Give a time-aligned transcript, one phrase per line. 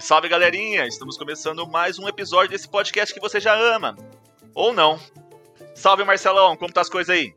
[0.00, 0.86] Salve, salve galerinha!
[0.86, 3.96] Estamos começando mais um episódio desse podcast que você já ama.
[4.54, 4.98] Ou não.
[5.74, 7.32] Salve Marcelão, como tá as coisas aí?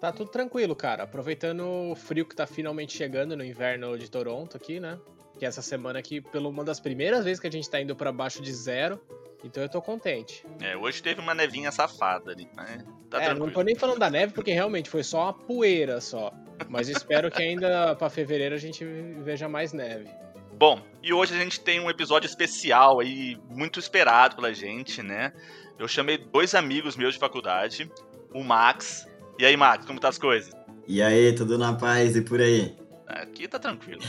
[0.00, 1.04] Tá tudo tranquilo, cara.
[1.04, 4.98] Aproveitando o frio que tá finalmente chegando no inverno de Toronto aqui, né?
[5.38, 8.12] Que essa semana aqui, pela uma das primeiras vezes que a gente tá indo para
[8.12, 9.00] baixo de zero.
[9.42, 10.44] Então eu tô contente.
[10.60, 12.84] É, hoje teve uma nevinha safada ali, né?
[13.10, 13.46] Tá é, tranquilo.
[13.46, 16.32] não tô nem falando da neve porque realmente foi só uma poeira só.
[16.68, 20.08] Mas espero que ainda para fevereiro a gente veja mais neve.
[20.56, 25.32] Bom, e hoje a gente tem um episódio especial aí, muito esperado pela gente, né?
[25.78, 27.90] Eu chamei dois amigos meus de faculdade,
[28.32, 29.06] o Max.
[29.38, 30.52] E aí, Max, como tá as coisas?
[30.86, 32.76] E aí, tudo na paz e por aí?
[33.06, 34.00] Aqui tá tranquilo.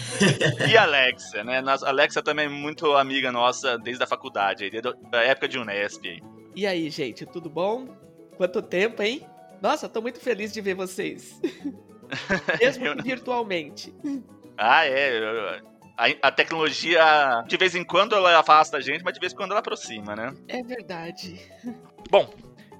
[0.70, 1.64] e a Alexa, né?
[1.66, 6.22] A Alexa também é muito amiga nossa desde a faculdade, desde a época de Unesp.
[6.56, 7.88] E aí, gente, tudo bom?
[8.38, 9.28] Quanto tempo, hein?
[9.62, 11.42] Nossa, tô muito feliz de ver vocês.
[12.62, 13.94] Mesmo virtualmente.
[14.58, 15.62] Ah, é
[15.98, 19.36] a, a, tecnologia, de vez em quando, ela afasta a gente, mas de vez em
[19.36, 20.34] quando ela aproxima, né?
[20.48, 21.40] É verdade.
[22.10, 22.34] Bom,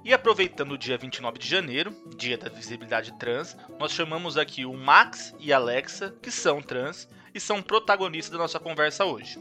[0.04, 4.72] e aproveitando o dia 29 de janeiro, dia da visibilidade trans, nós chamamos aqui o
[4.72, 9.38] Max e a Alexa, que são trans e são protagonistas da nossa conversa hoje.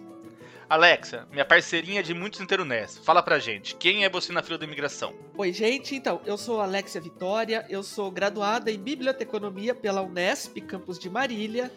[0.67, 4.65] Alexa, minha parceirinha de muitos internets, fala pra gente, quem é você na fila da
[4.65, 5.13] imigração?
[5.37, 10.97] Oi, gente, então, eu sou Alexia Vitória, eu sou graduada em Biblioteconomia pela Unesp, campus
[10.97, 11.71] de Marília,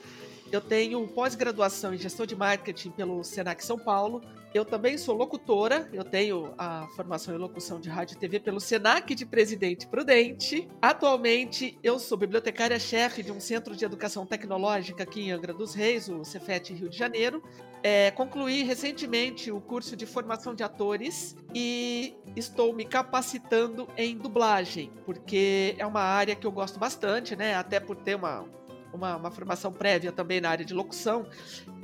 [0.51, 4.23] eu tenho pós-graduação em gestão de marketing pelo Senac São Paulo.
[4.55, 8.59] Eu também sou locutora, eu tenho a formação em locução de rádio e TV pelo
[8.59, 10.67] Senac de Presidente Prudente.
[10.81, 16.09] Atualmente, eu sou bibliotecária-chefe de um centro de educação tecnológica aqui em Angra dos Reis,
[16.09, 17.43] o Cefet Rio de Janeiro.
[17.83, 24.91] É, concluí recentemente o curso de formação de atores e estou me capacitando em dublagem,
[25.05, 27.55] porque é uma área que eu gosto bastante, né?
[27.55, 28.47] Até por ter uma,
[28.93, 31.27] uma, uma formação prévia também na área de locução.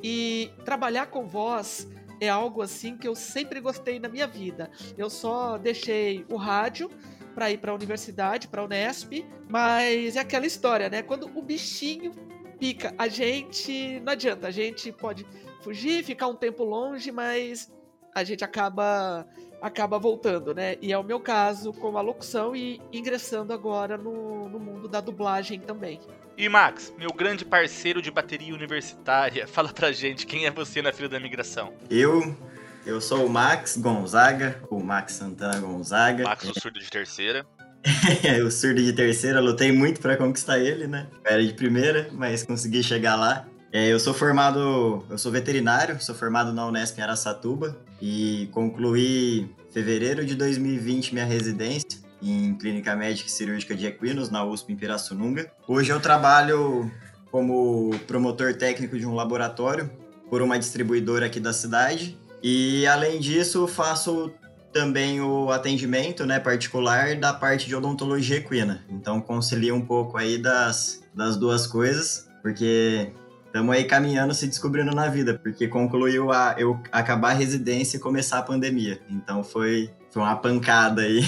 [0.03, 1.88] E trabalhar com voz
[2.20, 4.70] é algo assim que eu sempre gostei na minha vida.
[4.97, 6.91] Eu só deixei o rádio
[7.34, 11.03] para ir para a universidade, para a Unesp, mas é aquela história, né?
[11.03, 12.12] Quando o bichinho
[12.59, 15.26] pica, a gente não adianta, a gente pode
[15.60, 17.72] fugir, ficar um tempo longe, mas
[18.15, 19.26] a gente acaba
[19.65, 20.77] acaba voltando, né?
[20.83, 25.01] E é o meu caso com a locução e ingressando agora no, no mundo da
[25.01, 25.99] dublagem também.
[26.37, 30.93] E Max, meu grande parceiro de bateria universitária, fala pra gente quem é você na
[30.93, 31.73] fila da migração.
[31.89, 32.37] Eu,
[32.85, 36.25] eu sou o Max Gonzaga, o Max Santana Gonzaga.
[36.25, 37.47] Max, o surdo de terceira.
[38.47, 41.07] O surdo de terceira, lutei muito para conquistar ele, né?
[41.23, 43.47] era de primeira, mas consegui chegar lá.
[43.71, 49.50] É, eu sou formado, eu sou veterinário, sou formado na Unesp em Aracatuba e concluí
[49.70, 54.76] fevereiro de 2020 minha residência em Clínica Médica e Cirúrgica de Equinos, na USP em
[54.76, 55.50] Pirassununga.
[55.66, 56.91] Hoje eu trabalho
[57.31, 59.91] como promotor técnico de um laboratório
[60.28, 64.31] por uma distribuidora aqui da cidade e além disso faço
[64.71, 68.84] também o atendimento né, particular da parte de odontologia equina.
[68.91, 73.12] Então concilia um pouco aí das, das duas coisas, porque
[73.54, 78.00] estamos aí caminhando, se descobrindo na vida, porque concluiu a eu acabar a residência e
[78.00, 79.00] começar a pandemia.
[79.09, 81.20] Então foi, foi uma pancada aí.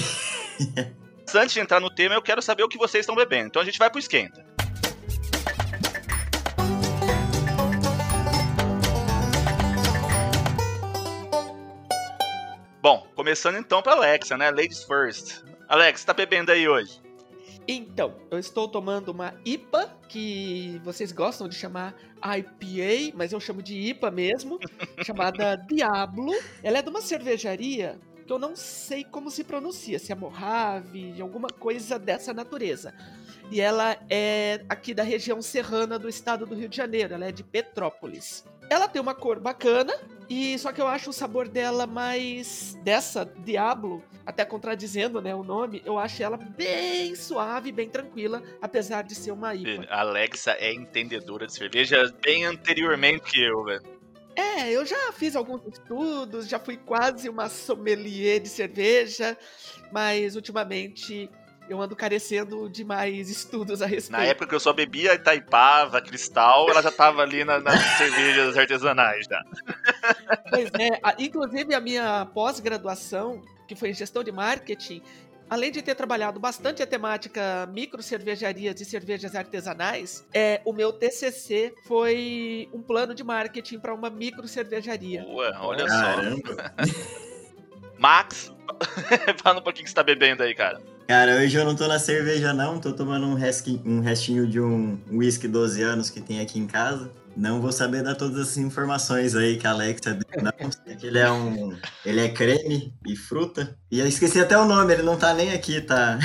[1.33, 3.47] Antes de entrar no tema, eu quero saber o que vocês estão bebendo.
[3.47, 4.45] Então a gente vai pro esquenta.
[12.81, 14.51] Bom, começando então para Alexa, né?
[14.51, 15.45] Ladies first.
[15.69, 17.06] Alex, tá bebendo aí hoje?
[17.67, 23.61] Então, eu estou tomando uma IPA, que vocês gostam de chamar IPA, mas eu chamo
[23.61, 24.57] de IPA mesmo,
[25.05, 26.33] chamada Diablo.
[26.63, 31.21] Ela é de uma cervejaria que eu não sei como se pronuncia, se é Mojave,
[31.21, 32.93] alguma coisa dessa natureza.
[33.49, 37.31] E ela é aqui da região serrana do estado do Rio de Janeiro, ela é
[37.31, 38.45] de Petrópolis.
[38.69, 39.93] Ela tem uma cor bacana,
[40.29, 45.43] e só que eu acho o sabor dela mais dessa Diablo, até contradizendo, né, o
[45.43, 49.87] nome, eu acho ela bem suave, bem tranquila, apesar de ser uma IPA.
[49.89, 53.97] Alexa é entendedora de cerveja bem anteriormente que eu, velho.
[54.35, 59.35] É, eu já fiz alguns estudos, já fui quase uma sommelier de cerveja,
[59.91, 61.27] mas ultimamente
[61.69, 64.11] eu ando carecendo de mais estudos a respeito.
[64.19, 68.57] Na época que eu só bebia Itaipava, Cristal, ela já tava ali na- nas cervejas
[68.57, 69.43] artesanais já.
[70.49, 75.01] Pois é, a- inclusive a minha pós-graduação, que foi em gestão de marketing,
[75.49, 80.91] além de ter trabalhado bastante a temática micro cervejarias e cervejas artesanais, é, o meu
[80.91, 85.21] TCC foi um plano de marketing para uma micro cervejaria.
[85.23, 85.97] Boa, olha só.
[87.97, 88.51] Max,
[89.41, 90.79] fala um pouquinho que você tá bebendo aí, cara.
[91.07, 94.59] Cara, hoje eu não tô na cerveja não, tô tomando um, resqui- um restinho de
[94.59, 97.09] um whisky 12 anos que tem aqui em casa.
[97.35, 100.51] Não vou saber dar todas as informações aí que a Alexa deu, não.
[101.01, 101.77] Ele é um.
[102.03, 103.77] Ele é creme e fruta.
[103.91, 106.17] E eu esqueci até o nome, ele não tá nem aqui, tá?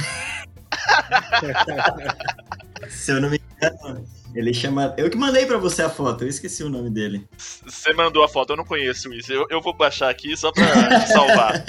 [2.89, 4.95] Se eu não me engano, ele chama.
[4.97, 7.27] Eu que mandei pra você a foto, eu esqueci o nome dele.
[7.37, 9.33] Você mandou a foto, eu não conheço isso.
[9.33, 11.65] Eu, eu vou baixar aqui só pra salvar.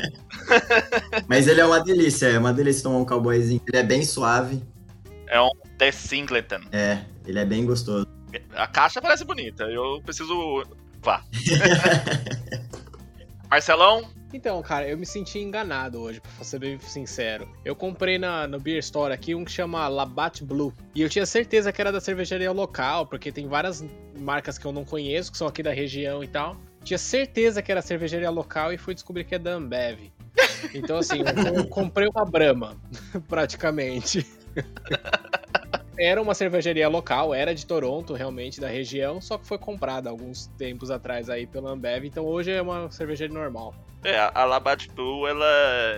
[1.27, 3.61] Mas ele é uma delícia, é uma delícia tomar um cowboyzinho.
[3.67, 4.61] Ele é bem suave,
[5.27, 6.61] É um The Singleton.
[6.71, 8.07] é, ele é bem gostoso.
[8.55, 10.63] A caixa parece bonita, eu preciso.
[11.01, 11.21] Vá.
[13.49, 17.47] Marcelão, Então, cara, eu me senti enganado hoje, pra ser bem sincero.
[17.63, 20.73] Eu comprei na, no Beer Store aqui um que chama Labatt Blue.
[20.95, 23.85] E eu tinha certeza que era da cervejaria local, porque tem várias
[24.17, 26.57] marcas que eu não conheço, que são aqui da região e tal.
[26.83, 30.11] Tinha certeza que era cervejaria local e fui descobrir que é da Ambev.
[30.73, 31.19] Então, assim,
[31.55, 32.75] eu, comprei uma Brahma,
[33.29, 34.25] praticamente.
[35.97, 40.47] Era uma cervejaria local, era de Toronto, realmente, da região, só que foi comprada alguns
[40.57, 43.75] tempos atrás aí pela Ambev, então hoje é uma cervejaria normal.
[44.03, 45.45] é, a Labatt Blue, ela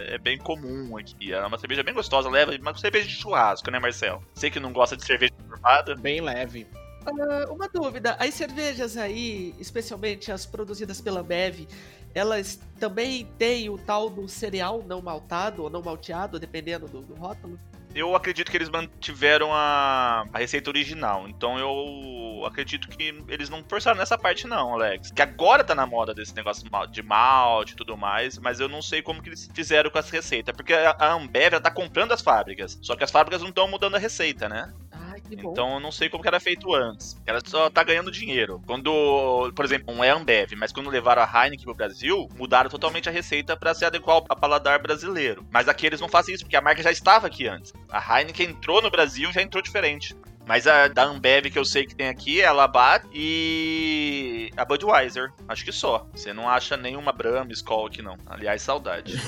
[0.08, 1.34] é bem comum aqui.
[1.34, 4.22] Ela é uma cerveja bem gostosa, leva uma cerveja de churrasco, né, Marcel?
[4.34, 5.96] Sei que não gosta de cerveja formada.
[5.96, 6.68] Bem leve.
[7.06, 11.68] Ah, uma dúvida, as cervejas aí, especialmente as produzidas pela Ambev,
[12.14, 17.14] elas também têm o tal do cereal não maltado ou não malteado, dependendo do, do
[17.14, 17.60] rótulo?
[17.96, 21.30] Eu acredito que eles mantiveram a, a receita original.
[21.30, 25.12] Então eu acredito que eles não forçaram nessa parte, não, Alex.
[25.12, 28.38] Que agora tá na moda desse negócio de malte e tudo mais.
[28.38, 30.52] Mas eu não sei como que eles fizeram com essa receita.
[30.52, 32.78] Porque a Ambev ela tá comprando as fábricas.
[32.82, 34.74] Só que as fábricas não estão mudando a receita, né?
[34.92, 35.15] Bom.
[35.32, 37.20] Então eu não sei como que era feito antes.
[37.26, 38.62] Ela só tá ganhando dinheiro.
[38.66, 43.10] Quando, por exemplo, não é Ambev, mas quando levaram a Heineken pro Brasil, mudaram totalmente
[43.10, 45.46] a receita pra se adequar ao paladar brasileiro.
[45.52, 47.74] Mas aqui eles não fazem isso, porque a marca já estava aqui antes.
[47.90, 50.16] A Heineken entrou no Brasil já entrou diferente.
[50.46, 54.64] Mas a da Ambev que eu sei que tem aqui é a Labatt e a
[54.64, 55.34] Budweiser.
[55.48, 56.08] Acho que só.
[56.14, 58.16] Você não acha nenhuma Brahma, Skol aqui não.
[58.28, 59.16] Aliás, saudade.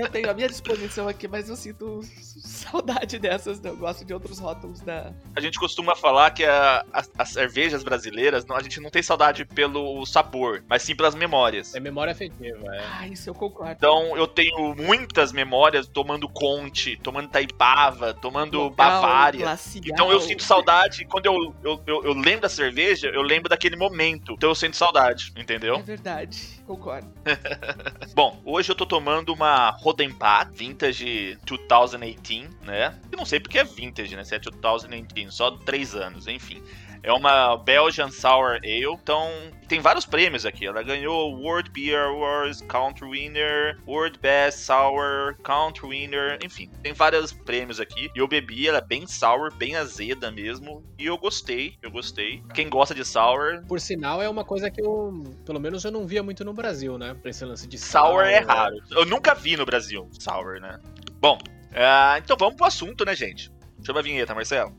[0.00, 2.00] Eu tenho a minha disposição aqui, mas eu sinto
[2.38, 3.70] saudade dessas, não.
[3.72, 5.12] Eu gosto de outros rótulos da.
[5.36, 9.02] A gente costuma falar que a- as, as cervejas brasileiras, não, a gente não tem
[9.02, 11.74] saudade pelo sabor, mas sim pelas memórias.
[11.74, 12.86] É memória afetiva, é.
[12.98, 13.72] Ah, isso eu concordo.
[13.74, 19.40] Então eu tenho muitas memórias tomando Conte, tomando Taipava, tomando Local, Bavária.
[19.40, 19.84] glacial.
[19.86, 23.76] Então eu sinto saudade quando eu, eu, eu, eu lembro da cerveja, eu lembro daquele
[23.76, 24.32] momento.
[24.32, 25.80] Então eu sinto saudade, É entendeu?
[25.82, 27.08] verdade, concordo.
[28.14, 32.96] Bom, hoje eu tô tomando uma Rodenbach Vintage 2018, né?
[33.10, 34.22] Eu não sei porque é vintage, né?
[34.24, 36.62] Se é 2018, só 3 anos, enfim.
[37.02, 38.84] É uma Belgian Sour Ale.
[38.84, 39.28] Então,
[39.68, 40.66] tem vários prêmios aqui.
[40.66, 46.38] Ela ganhou World Beer Awards, Country Winner, World Best Sour, Country Winner.
[46.42, 48.10] Enfim, tem vários prêmios aqui.
[48.14, 50.84] E eu bebi, ela é bem sour, bem azeda mesmo.
[50.98, 52.42] E eu gostei, eu gostei.
[52.54, 56.06] Quem gosta de sour, Por sinal, é uma coisa que eu, pelo menos, eu não
[56.06, 57.14] via muito no Brasil, né?
[57.14, 58.76] Pra esse lance de Sour é raro.
[58.90, 60.78] Eu nunca vi no Brasil sour, né?
[61.20, 61.38] Bom,
[61.74, 63.50] ah, então vamos pro assunto, né, gente?
[63.82, 64.74] Chama a vinheta, Marcelo.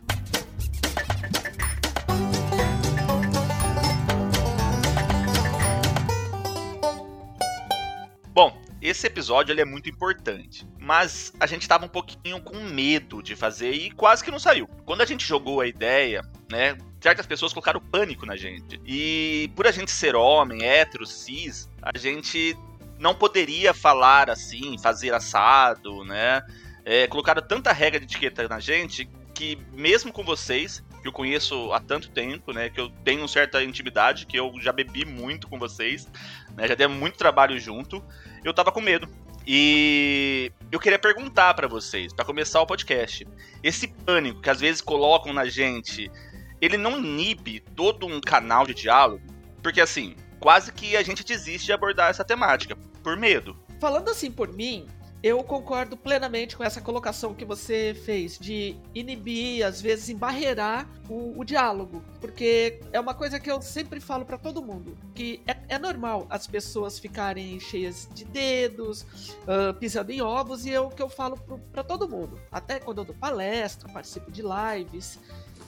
[8.41, 13.21] Bom, esse episódio ele é muito importante, mas a gente tava um pouquinho com medo
[13.21, 14.67] de fazer e quase que não saiu.
[14.83, 18.81] Quando a gente jogou a ideia, né, certas pessoas colocaram pânico na gente.
[18.83, 22.57] E por a gente ser homem, hétero, cis, a gente
[22.97, 26.41] não poderia falar assim, fazer assado, né?
[26.83, 31.71] É, colocaram tanta regra de etiqueta na gente que mesmo com vocês, que eu conheço
[31.73, 35.57] há tanto tempo, né, que eu tenho certa intimidade, que eu já bebi muito com
[35.57, 36.07] vocês,
[36.55, 38.03] né, já demos muito trabalho junto,
[38.43, 39.07] eu tava com medo.
[39.45, 43.27] E eu queria perguntar pra vocês, pra começar o podcast,
[43.63, 46.11] esse pânico que às vezes colocam na gente,
[46.59, 49.23] ele não inibe todo um canal de diálogo?
[49.63, 53.57] Porque assim, quase que a gente desiste de abordar essa temática por medo.
[53.79, 54.87] Falando assim por mim,
[55.23, 61.39] eu concordo plenamente com essa colocação que você fez de inibir, às vezes embarrear o,
[61.39, 65.75] o diálogo, porque é uma coisa que eu sempre falo para todo mundo, que é,
[65.75, 69.03] é, normal as pessoas ficarem cheias de dedos,
[69.43, 71.37] uh, pisando em ovos, e é o que eu falo
[71.71, 75.19] para todo mundo, até quando eu dou palestra, participo de lives,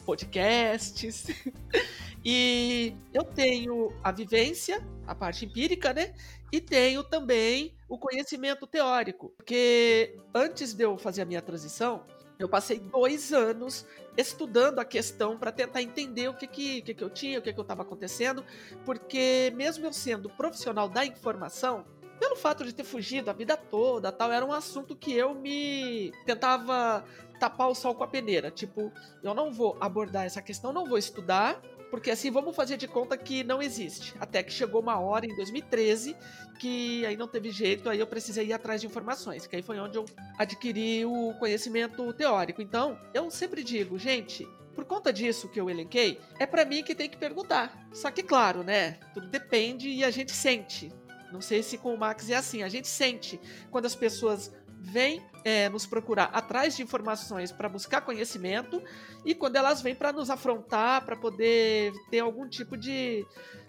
[0.03, 1.27] podcasts.
[2.23, 6.13] e eu tenho a vivência, a parte empírica, né?
[6.51, 9.33] E tenho também o conhecimento teórico.
[9.35, 12.05] Porque antes de eu fazer a minha transição,
[12.39, 13.85] eu passei dois anos
[14.17, 17.53] estudando a questão para tentar entender o que, que, que, que eu tinha, o que,
[17.53, 18.43] que eu estava acontecendo,
[18.85, 21.85] porque mesmo eu sendo profissional da informação,
[22.19, 26.11] pelo fato de ter fugido a vida toda, tal, era um assunto que eu me
[26.25, 27.03] tentava
[27.39, 28.49] tapar o sol com a peneira.
[28.49, 28.91] Tipo,
[29.21, 31.61] eu não vou abordar essa questão, não vou estudar,
[31.93, 34.15] porque assim vamos fazer de conta que não existe.
[34.19, 36.15] Até que chegou uma hora em 2013
[36.57, 39.77] que aí não teve jeito, aí eu precisei ir atrás de informações, que aí foi
[39.77, 42.63] onde eu adquiri o conhecimento teórico.
[42.63, 46.95] Então, eu sempre digo, gente, por conta disso que eu elenquei, é para mim que
[46.95, 47.87] tem que perguntar.
[47.93, 48.93] Só que claro, né?
[49.13, 50.91] Tudo depende e a gente sente.
[51.31, 52.63] Não sei se com o Max é assim.
[52.63, 58.01] A gente sente quando as pessoas vêm é, nos procurar atrás de informações para buscar
[58.01, 58.81] conhecimento
[59.25, 63.25] e quando elas vêm para nos afrontar, para poder ter algum tipo de,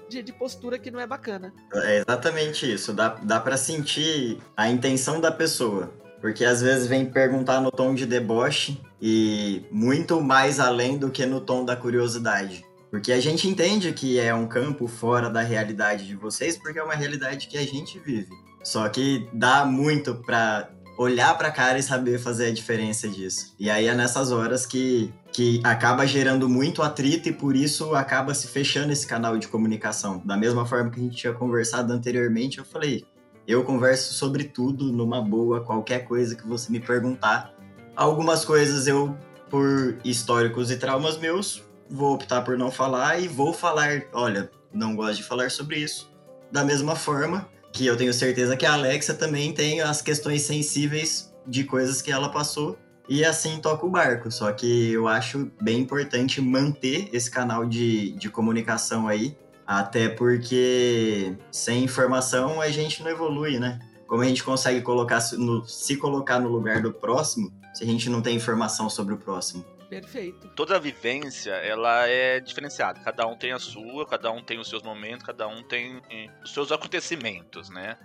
[0.09, 1.52] de, de, postura que não é bacana.
[1.75, 2.93] É exatamente isso.
[2.93, 5.93] Dá, dá para sentir a intenção da pessoa.
[6.21, 11.26] Porque às vezes vem perguntar no tom de deboche e muito mais além do que
[11.26, 12.64] no tom da curiosidade.
[12.90, 16.83] Porque a gente entende que é um campo fora da realidade de vocês, porque é
[16.83, 18.31] uma realidade que a gente vive.
[18.62, 23.54] Só que dá muito para olhar para cara e saber fazer a diferença disso.
[23.58, 28.34] E aí é nessas horas que, que acaba gerando muito atrito e por isso acaba
[28.34, 30.22] se fechando esse canal de comunicação.
[30.24, 33.04] Da mesma forma que a gente tinha conversado anteriormente, eu falei,
[33.46, 37.52] eu converso sobre tudo numa boa, qualquer coisa que você me perguntar.
[37.96, 39.16] Algumas coisas eu,
[39.50, 44.96] por históricos e traumas meus, vou optar por não falar e vou falar, olha, não
[44.96, 46.10] gosto de falar sobre isso.
[46.50, 51.35] Da mesma forma que eu tenho certeza que a Alexa também tem as questões sensíveis
[51.45, 52.78] de coisas que ela passou
[53.09, 54.31] e assim toca o barco.
[54.31, 61.37] Só que eu acho bem importante manter esse canal de, de comunicação aí, até porque
[61.50, 63.81] sem informação a gente não evolui, né?
[64.07, 68.09] Como a gente consegue colocar no, se colocar no lugar do próximo se a gente
[68.09, 69.64] não tem informação sobre o próximo?
[69.88, 70.49] Perfeito.
[70.50, 73.00] Toda a vivência, ela é diferenciada.
[73.00, 76.00] Cada um tem a sua, cada um tem os seus momentos, cada um tem
[76.43, 77.97] os seus acontecimentos, né?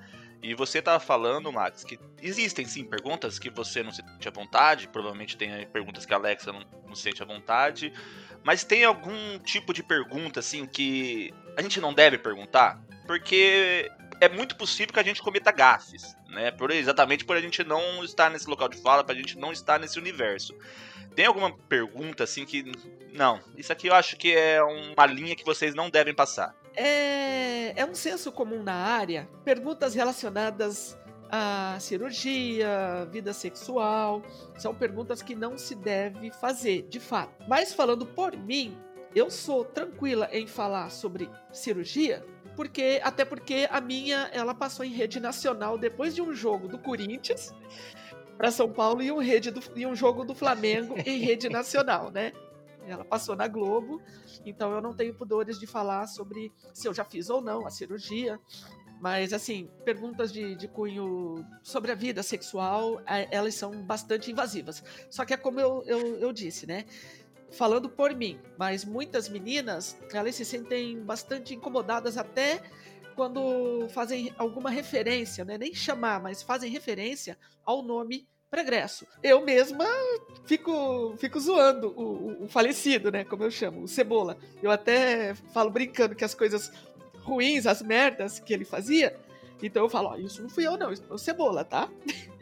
[0.41, 4.31] E você estava falando, Max, que existem sim perguntas que você não se sente à
[4.31, 7.91] vontade, provavelmente tem perguntas que a Alexa não, não se sente à vontade,
[8.43, 12.81] mas tem algum tipo de pergunta assim que a gente não deve perguntar?
[13.05, 16.51] Porque é muito possível que a gente cometa gafes, né?
[16.51, 19.51] Por, exatamente por a gente não estar nesse local de fala, para a gente não
[19.51, 20.55] estar nesse universo.
[21.19, 22.71] Tem alguma pergunta assim que.
[23.11, 26.55] Não, isso aqui eu acho que é uma linha que vocês não devem passar.
[26.73, 29.27] É, é um senso comum na área.
[29.43, 30.97] Perguntas relacionadas
[31.29, 34.23] à cirurgia, vida sexual,
[34.57, 37.33] são perguntas que não se deve fazer, de fato.
[37.49, 38.77] Mas falando por mim,
[39.13, 44.93] eu sou tranquila em falar sobre cirurgia, porque até porque a minha ela passou em
[44.93, 47.53] rede nacional depois de um jogo do Corinthians
[48.39, 52.09] para São Paulo e um, rede do, e um jogo do Flamengo em rede nacional,
[52.09, 52.31] né?
[52.87, 54.01] Ela passou na Globo,
[54.45, 57.69] então eu não tenho pudores de falar sobre se eu já fiz ou não a
[57.69, 58.39] cirurgia.
[59.01, 64.83] Mas, assim, perguntas de, de cunho sobre a vida sexual, elas são bastante invasivas.
[65.09, 66.85] Só que é como eu, eu, eu disse, né?
[67.51, 72.61] Falando por mim, mas muitas meninas, elas se sentem bastante incomodadas até
[73.19, 75.57] quando fazem alguma referência, né?
[75.57, 79.05] nem chamar, mas fazem referência ao nome pregresso.
[79.21, 79.83] Eu mesma
[80.45, 83.25] fico, fico zoando o, o, falecido, né?
[83.25, 84.37] Como eu chamo, o Cebola.
[84.63, 86.71] Eu até falo brincando que as coisas
[87.15, 89.13] ruins, as merdas que ele fazia.
[89.61, 91.89] Então eu falo, ó, isso não fui eu, não, isso foi o Cebola, tá?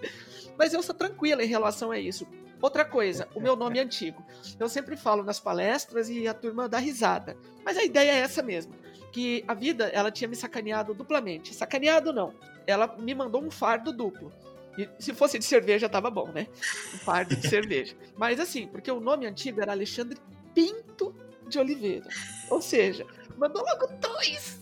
[0.60, 2.28] Mas eu sou tranquila em relação a isso.
[2.62, 4.24] Outra coisa, o meu nome é antigo.
[4.60, 7.36] Eu sempre falo nas palestras e a turma dá risada.
[7.66, 8.76] Mas a ideia é essa mesmo
[9.12, 11.54] que a vida ela tinha me sacaneado duplamente.
[11.54, 12.34] Sacaneado não.
[12.66, 14.32] Ela me mandou um fardo duplo.
[14.78, 16.48] E se fosse de cerveja, tava bom, né?
[16.94, 17.96] Um fardo de cerveja.
[18.16, 20.18] Mas assim, porque o nome antigo era Alexandre
[20.54, 21.16] Pinto
[21.48, 22.08] de Oliveira.
[22.50, 23.06] Ou seja,
[23.38, 24.60] mandou logo dois.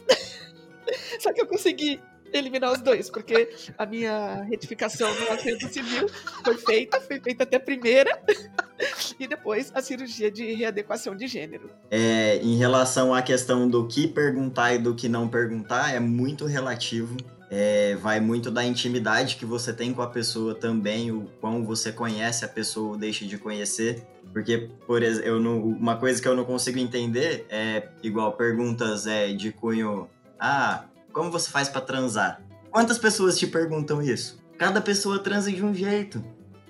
[1.19, 1.99] Só que eu consegui
[2.33, 6.09] eliminar os dois, porque a minha retificação no assento civil
[6.43, 8.21] foi feita, foi feita até a primeira,
[9.19, 11.69] e depois a cirurgia de readequação de gênero.
[11.89, 16.45] É, em relação à questão do que perguntar e do que não perguntar, é muito
[16.45, 17.15] relativo.
[17.49, 21.91] É, vai muito da intimidade que você tem com a pessoa também, o quão você
[21.91, 24.03] conhece a pessoa ou deixa de conhecer.
[24.33, 29.31] Porque, por exemplo, não, uma coisa que eu não consigo entender é igual perguntas é,
[29.31, 32.41] de cunho: Ah, como você faz para transar?
[32.69, 34.37] Quantas pessoas te perguntam isso?
[34.57, 36.21] Cada pessoa transa de um jeito.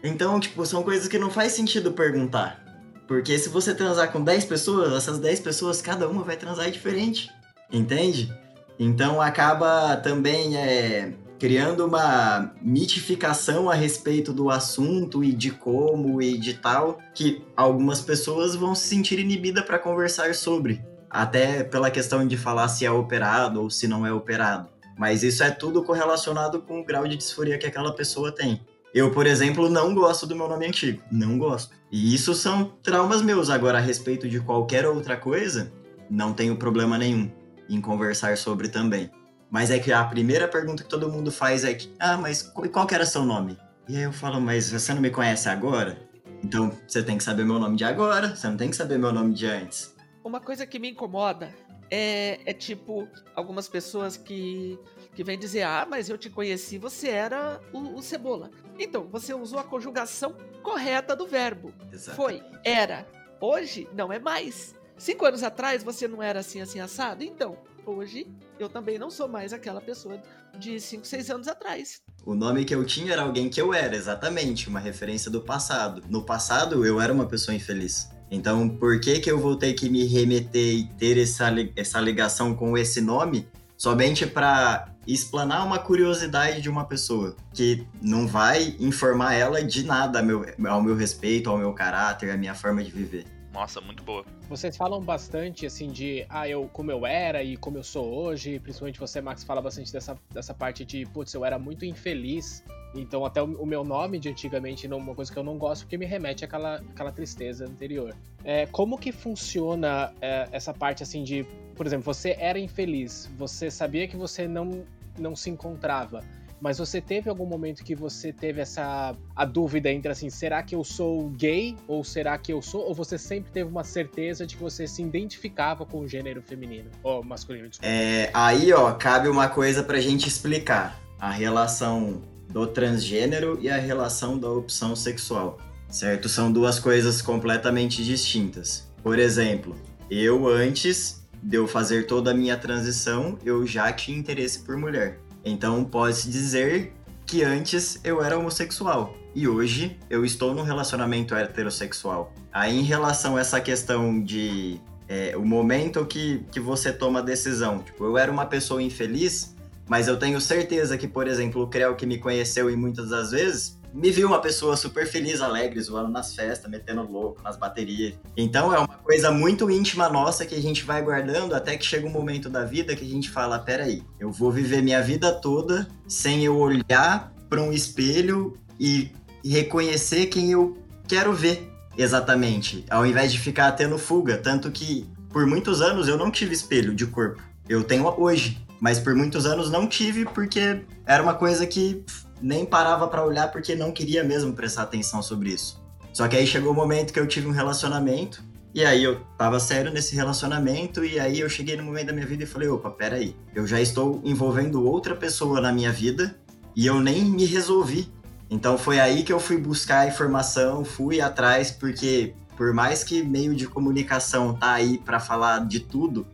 [0.04, 2.64] Então, tipo, são coisas que não faz sentido perguntar.
[3.08, 7.32] Porque se você transar com 10 pessoas, essas 10 pessoas, cada uma vai transar diferente.
[7.72, 8.32] Entende?
[8.78, 16.38] Então acaba também é, criando uma mitificação a respeito do assunto e de como e
[16.38, 20.86] de tal, que algumas pessoas vão se sentir inibidas para conversar sobre.
[21.15, 24.67] Até pela questão de falar se é operado ou se não é operado.
[24.98, 28.60] Mas isso é tudo correlacionado com o grau de disforia que aquela pessoa tem.
[28.93, 31.01] Eu, por exemplo, não gosto do meu nome antigo.
[31.10, 31.74] Não gosto.
[31.89, 33.50] E isso são traumas meus.
[33.50, 35.72] Agora, a respeito de qualquer outra coisa,
[36.10, 37.31] não tenho problema nenhum
[37.69, 39.10] em conversar sobre também.
[39.50, 42.41] Mas é que a primeira pergunta que todo mundo faz é que, ah, mas
[42.74, 43.57] qual que era seu nome?
[43.88, 45.98] E aí eu falo, mas você não me conhece agora?
[46.43, 49.13] Então você tem que saber meu nome de agora, você não tem que saber meu
[49.13, 49.95] nome de antes.
[50.25, 51.53] Uma coisa que me incomoda
[51.91, 54.79] é, é tipo algumas pessoas que,
[55.13, 58.50] que vêm dizer, ah, mas eu te conheci, você era o, o Cebola.
[58.79, 61.72] Então, você usou a conjugação correta do verbo.
[61.94, 62.17] Exato.
[62.17, 63.08] Foi, era.
[63.39, 64.74] Hoje não é mais.
[64.98, 67.24] Cinco anos atrás você não era assim, assim, assado?
[67.24, 68.25] Então, hoje
[68.58, 70.20] eu também não sou mais aquela pessoa
[70.58, 72.01] de cinco, seis anos atrás.
[72.25, 76.01] O nome que eu tinha era alguém que eu era, exatamente, uma referência do passado.
[76.10, 78.10] No passado, eu era uma pessoa infeliz.
[78.29, 82.55] Então, por que que eu vou ter que me remeter e ter essa, essa ligação
[82.55, 89.34] com esse nome somente para explanar uma curiosidade de uma pessoa que não vai informar
[89.34, 92.91] ela de nada ao meu, ao meu respeito, ao meu caráter, à minha forma de
[92.91, 93.35] viver?
[93.56, 94.26] Nossa, muito boa.
[94.50, 98.60] Vocês falam bastante, assim, de ah, eu como eu era e como eu sou hoje.
[98.60, 102.62] Principalmente você, Max, fala bastante dessa, dessa parte de, putz, eu era muito infeliz.
[102.94, 105.84] Então, até o, o meu nome de antigamente é uma coisa que eu não gosto,
[105.84, 108.14] porque me remete àquela, àquela tristeza anterior.
[108.44, 111.46] É, como que funciona é, essa parte, assim, de,
[111.78, 114.86] por exemplo, você era infeliz, você sabia que você não,
[115.18, 116.22] não se encontrava.
[116.60, 120.74] Mas você teve algum momento que você teve essa a dúvida entre assim, será que
[120.74, 122.82] eu sou gay ou será que eu sou?
[122.88, 126.89] Ou você sempre teve uma certeza de que você se identificava com o gênero feminino
[127.04, 127.70] ou masculino?
[127.82, 133.78] É, aí, ó, cabe uma coisa pra gente explicar a relação do transgênero e a
[133.78, 135.58] relação da opção sexual,
[135.89, 136.30] certo?
[136.30, 138.88] São duas coisas completamente distintas.
[139.04, 139.76] Por exemplo,
[140.10, 145.20] eu antes de eu fazer toda a minha transição, eu já tinha interesse por mulher.
[145.45, 146.91] Então pode-se dizer
[147.25, 152.34] que antes eu era homossexual e hoje eu estou num relacionamento heterossexual.
[152.51, 157.21] Aí em relação a essa questão de é, o momento que, que você toma a
[157.21, 159.55] decisão, tipo, eu era uma pessoa infeliz,
[159.88, 163.31] mas eu tenho certeza que, por exemplo, o Creu que me conheceu e muitas das
[163.31, 168.13] vezes me viu uma pessoa super feliz, alegre, zoando nas festas, metendo louco nas baterias.
[168.36, 172.05] Então é uma coisa muito íntima nossa que a gente vai guardando até que chega
[172.05, 175.88] um momento da vida que a gente fala: peraí, eu vou viver minha vida toda
[176.08, 179.12] sem eu olhar para um espelho e
[179.45, 180.77] reconhecer quem eu
[181.08, 184.38] quero ver exatamente, ao invés de ficar tendo fuga.
[184.38, 187.41] Tanto que por muitos anos eu não tive espelho de corpo.
[187.69, 192.03] Eu tenho hoje, mas por muitos anos não tive porque era uma coisa que
[192.45, 195.84] nem parava para olhar porque não queria mesmo prestar atenção sobre isso.
[196.13, 199.60] Só que aí chegou o momento que eu tive um relacionamento, e aí eu tava
[199.60, 202.91] sério nesse relacionamento, e aí eu cheguei no momento da minha vida e falei: opa,
[202.91, 206.38] peraí, eu já estou envolvendo outra pessoa na minha vida
[206.75, 208.13] e eu nem me resolvi.
[208.47, 213.23] Então foi aí que eu fui buscar a informação, fui atrás, porque por mais que
[213.23, 216.27] meio de comunicação tá aí para falar de tudo,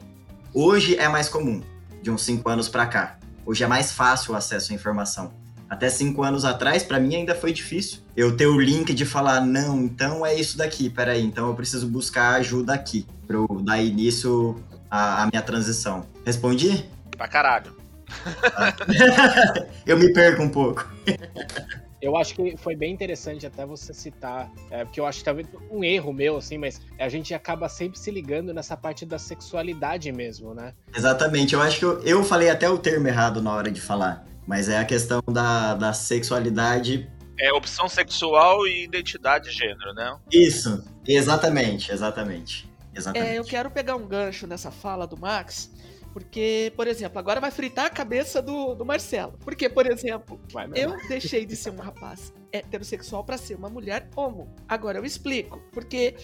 [0.53, 1.61] hoje é mais comum,
[2.01, 3.17] de uns cinco anos para cá.
[3.45, 5.40] Hoje é mais fácil o acesso à informação.
[5.71, 7.99] Até cinco anos atrás, para mim ainda foi difícil.
[8.13, 11.87] Eu ter o link de falar, não, então é isso daqui, peraí, então eu preciso
[11.87, 16.05] buscar ajuda aqui, pra eu dar início à, à minha transição.
[16.25, 16.85] Respondi?
[17.15, 17.73] Pra caralho.
[19.87, 20.91] eu me perco um pouco.
[22.01, 25.47] Eu acho que foi bem interessante até você citar, é, porque eu acho que talvez
[25.69, 30.11] um erro meu, assim, mas a gente acaba sempre se ligando nessa parte da sexualidade
[30.11, 30.73] mesmo, né?
[30.97, 34.25] Exatamente, eu acho que eu, eu falei até o termo errado na hora de falar.
[34.51, 37.09] Mas é a questão da, da sexualidade.
[37.39, 40.19] É opção sexual e identidade de gênero, né?
[40.29, 42.69] Isso, exatamente, exatamente.
[42.93, 43.31] exatamente.
[43.31, 45.71] É, eu quero pegar um gancho nessa fala do Max,
[46.11, 49.39] porque, por exemplo, agora vai fritar a cabeça do, do Marcelo.
[49.39, 50.37] Porque, por exemplo,
[50.75, 54.53] eu deixei de ser um rapaz heterossexual para ser uma mulher homo.
[54.67, 55.61] Agora eu explico.
[55.71, 56.17] Porque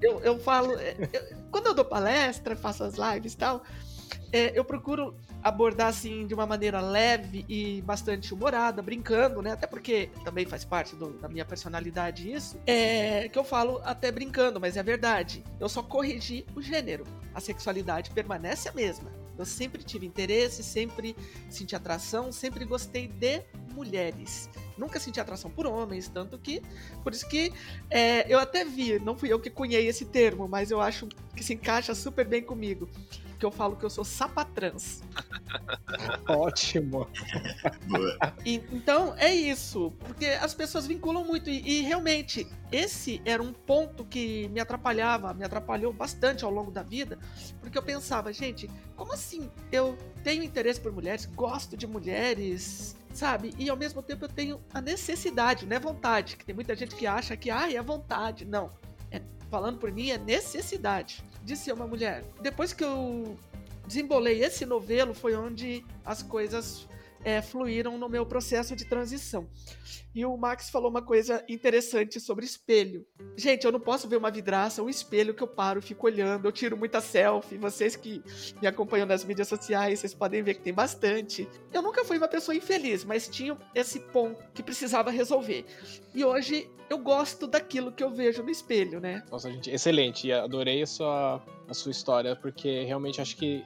[0.00, 0.72] eu, eu falo.
[0.72, 3.62] Eu, quando eu dou palestra, faço as lives e tal,
[4.32, 5.14] é, eu procuro
[5.46, 9.52] abordar assim de uma maneira leve e bastante humorada, brincando, né?
[9.52, 12.58] Até porque também faz parte do, da minha personalidade isso.
[12.66, 15.44] É que eu falo até brincando, mas é verdade.
[15.60, 17.04] Eu só corrigi o gênero.
[17.32, 19.08] A sexualidade permanece a mesma.
[19.38, 21.14] Eu sempre tive interesse, sempre
[21.48, 24.50] senti atração, sempre gostei de mulheres.
[24.76, 26.60] Nunca senti atração por homens, tanto que.
[27.04, 27.52] Por isso que
[27.88, 31.06] é, eu até vi, não fui eu que cunhei esse termo, mas eu acho
[31.36, 32.88] que se encaixa super bem comigo
[33.38, 35.02] que eu falo que eu sou sapatrans.
[36.28, 37.08] Ótimo.
[38.44, 43.52] e, então é isso, porque as pessoas vinculam muito e, e, realmente esse era um
[43.52, 47.18] ponto que me atrapalhava, me atrapalhou bastante ao longo da vida,
[47.60, 53.54] porque eu pensava, gente, como assim eu tenho interesse por mulheres, gosto de mulheres, sabe?
[53.58, 56.94] E ao mesmo tempo eu tenho a necessidade, não é vontade, que tem muita gente
[56.94, 58.44] que acha que ah, é vontade.
[58.44, 58.70] Não,
[59.10, 62.24] é, falando por mim, é necessidade de ser uma mulher.
[62.42, 63.38] Depois que eu
[63.86, 66.88] desembolei esse novelo, foi onde as coisas
[67.26, 69.48] é, fluíram no meu processo de transição.
[70.14, 73.04] E o Max falou uma coisa interessante sobre espelho.
[73.36, 76.52] Gente, eu não posso ver uma vidraça, um espelho que eu paro, fico olhando, eu
[76.52, 77.58] tiro muita selfie.
[77.58, 78.22] Vocês que
[78.62, 81.48] me acompanham nas mídias sociais, vocês podem ver que tem bastante.
[81.72, 85.66] Eu nunca fui uma pessoa infeliz, mas tinha esse ponto que precisava resolver.
[86.14, 89.24] E hoje eu gosto daquilo que eu vejo no espelho, né?
[89.32, 90.30] Nossa, gente, excelente.
[90.30, 93.64] Adorei a sua, a sua história, porque realmente acho que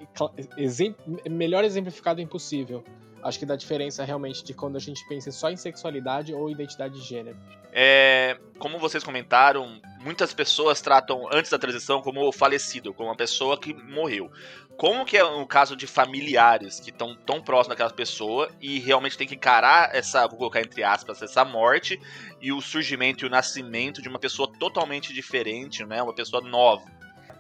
[1.28, 2.82] melhor exemplificado é impossível
[3.22, 6.94] acho que dá diferença realmente de quando a gente pensa só em sexualidade ou identidade
[6.94, 7.36] de gênero.
[7.72, 13.58] É, como vocês comentaram, muitas pessoas tratam antes da transição como falecido, como uma pessoa
[13.58, 14.30] que morreu.
[14.76, 19.16] Como que é o caso de familiares que estão tão próximos daquela pessoa e realmente
[19.16, 22.00] tem que encarar essa, vou colocar entre aspas, essa morte
[22.40, 26.02] e o surgimento e o nascimento de uma pessoa totalmente diferente, né?
[26.02, 26.84] Uma pessoa nova.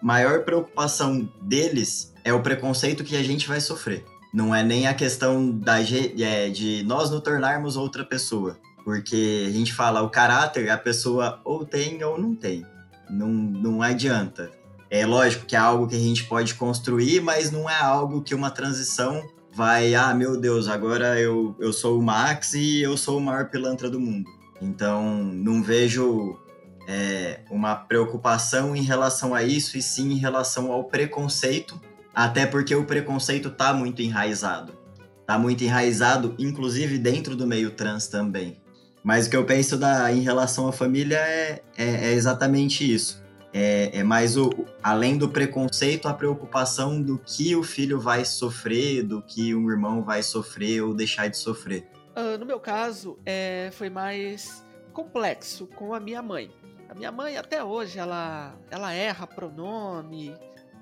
[0.02, 4.04] Maior preocupação deles é o preconceito que a gente vai sofrer.
[4.32, 8.56] Não é nem a questão da, é, de nós nos tornarmos outra pessoa.
[8.84, 12.64] Porque a gente fala, o caráter a pessoa ou tem ou não tem.
[13.08, 14.50] Não, não adianta.
[14.88, 18.34] É lógico que é algo que a gente pode construir, mas não é algo que
[18.34, 23.18] uma transição vai, ah, meu Deus, agora eu, eu sou o Max e eu sou
[23.18, 24.30] o maior pilantra do mundo.
[24.60, 26.38] Então, não vejo
[26.86, 31.80] é, uma preocupação em relação a isso, e sim em relação ao preconceito
[32.14, 34.78] até porque o preconceito tá muito enraizado.
[35.26, 38.60] Tá muito enraizado, inclusive dentro do meio trans também.
[39.02, 43.22] Mas o que eu penso da, em relação à família é, é, é exatamente isso.
[43.52, 44.50] É, é, mais o,
[44.82, 50.02] além do preconceito, a preocupação do que o filho vai sofrer, do que um irmão
[50.02, 51.88] vai sofrer ou deixar de sofrer.
[52.16, 56.50] Uh, no meu caso, é, foi mais complexo com a minha mãe.
[56.88, 60.34] A minha mãe, até hoje, ela, ela erra pronome,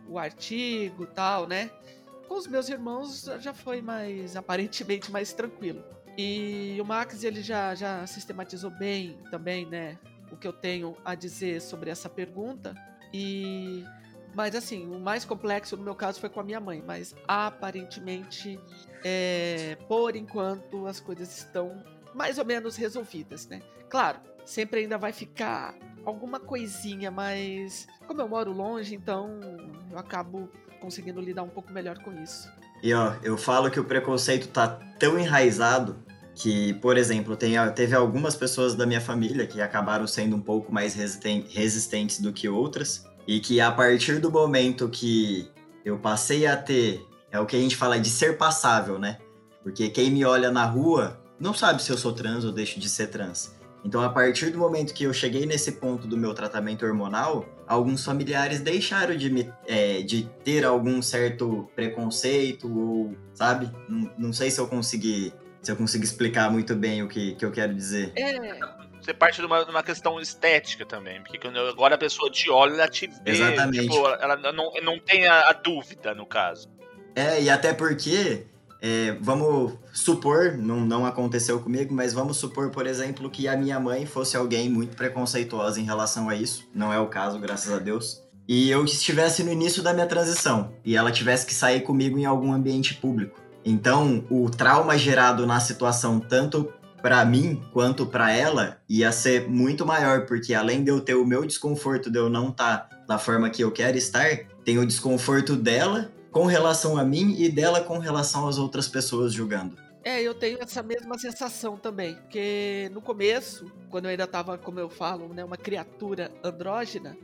[0.09, 1.71] o artigo tal, né?
[2.27, 5.83] Com os meus irmãos já foi mais, aparentemente, mais tranquilo.
[6.17, 9.99] E o Max, ele já, já sistematizou bem também, né?
[10.33, 12.75] O que eu tenho a dizer sobre essa pergunta.
[13.13, 13.85] E
[14.35, 18.61] mas assim, o mais complexo no meu caso foi com a minha mãe, mas aparentemente,
[19.05, 21.83] é, por enquanto, as coisas estão
[22.15, 23.61] mais ou menos resolvidas, né?
[23.89, 25.75] Claro, sempre ainda vai ficar
[26.09, 29.41] alguma coisinha, mas como eu moro longe, então
[29.91, 30.49] eu acabo
[30.81, 32.49] conseguindo lidar um pouco melhor com isso.
[32.83, 34.69] E ó, eu falo que o preconceito tá
[34.99, 35.97] tão enraizado
[36.35, 40.73] que, por exemplo, tem, teve algumas pessoas da minha família que acabaram sendo um pouco
[40.73, 45.51] mais resistentes do que outras, e que a partir do momento que
[45.85, 49.19] eu passei a ter, é o que a gente fala de ser passável, né?
[49.63, 52.89] Porque quem me olha na rua não sabe se eu sou trans ou deixo de
[52.89, 53.58] ser trans.
[53.85, 58.05] Então, a partir do momento que eu cheguei nesse ponto do meu tratamento hormonal, alguns
[58.05, 63.71] familiares deixaram de, me, é, de ter algum certo preconceito ou, sabe?
[63.89, 67.45] Não, não sei se eu consegui se eu consegui explicar muito bem o que, que
[67.45, 68.13] eu quero dizer.
[68.17, 68.59] É.
[69.01, 72.51] Você parte de uma, de uma questão estética também, porque quando agora a pessoa te
[72.51, 73.31] olha, ela te vê.
[73.31, 73.89] Exatamente.
[73.89, 76.69] Tipo, ela não, não tem a, a dúvida, no caso.
[77.15, 78.47] É, e até porque
[78.81, 83.79] é, vamos supor, não, não aconteceu comigo, mas vamos supor, por exemplo, que a minha
[83.81, 86.69] mãe fosse alguém muito preconceituosa em relação a isso.
[86.75, 88.23] Não é o caso, graças a Deus.
[88.47, 92.25] E eu estivesse no início da minha transição e ela tivesse que sair comigo em
[92.25, 93.39] algum ambiente público.
[93.65, 99.85] Então, o trauma gerado na situação, tanto para mim quanto para ela, ia ser muito
[99.85, 103.19] maior, porque além de eu ter o meu desconforto de eu não estar tá da
[103.19, 107.81] forma que eu quero estar, tem o desconforto dela com relação a mim e dela
[107.81, 109.77] com relação às outras pessoas julgando.
[110.05, 114.79] É, eu tenho essa mesma sensação também, porque no começo, quando eu ainda estava, como
[114.79, 117.17] eu falo, né, uma criatura andrógena,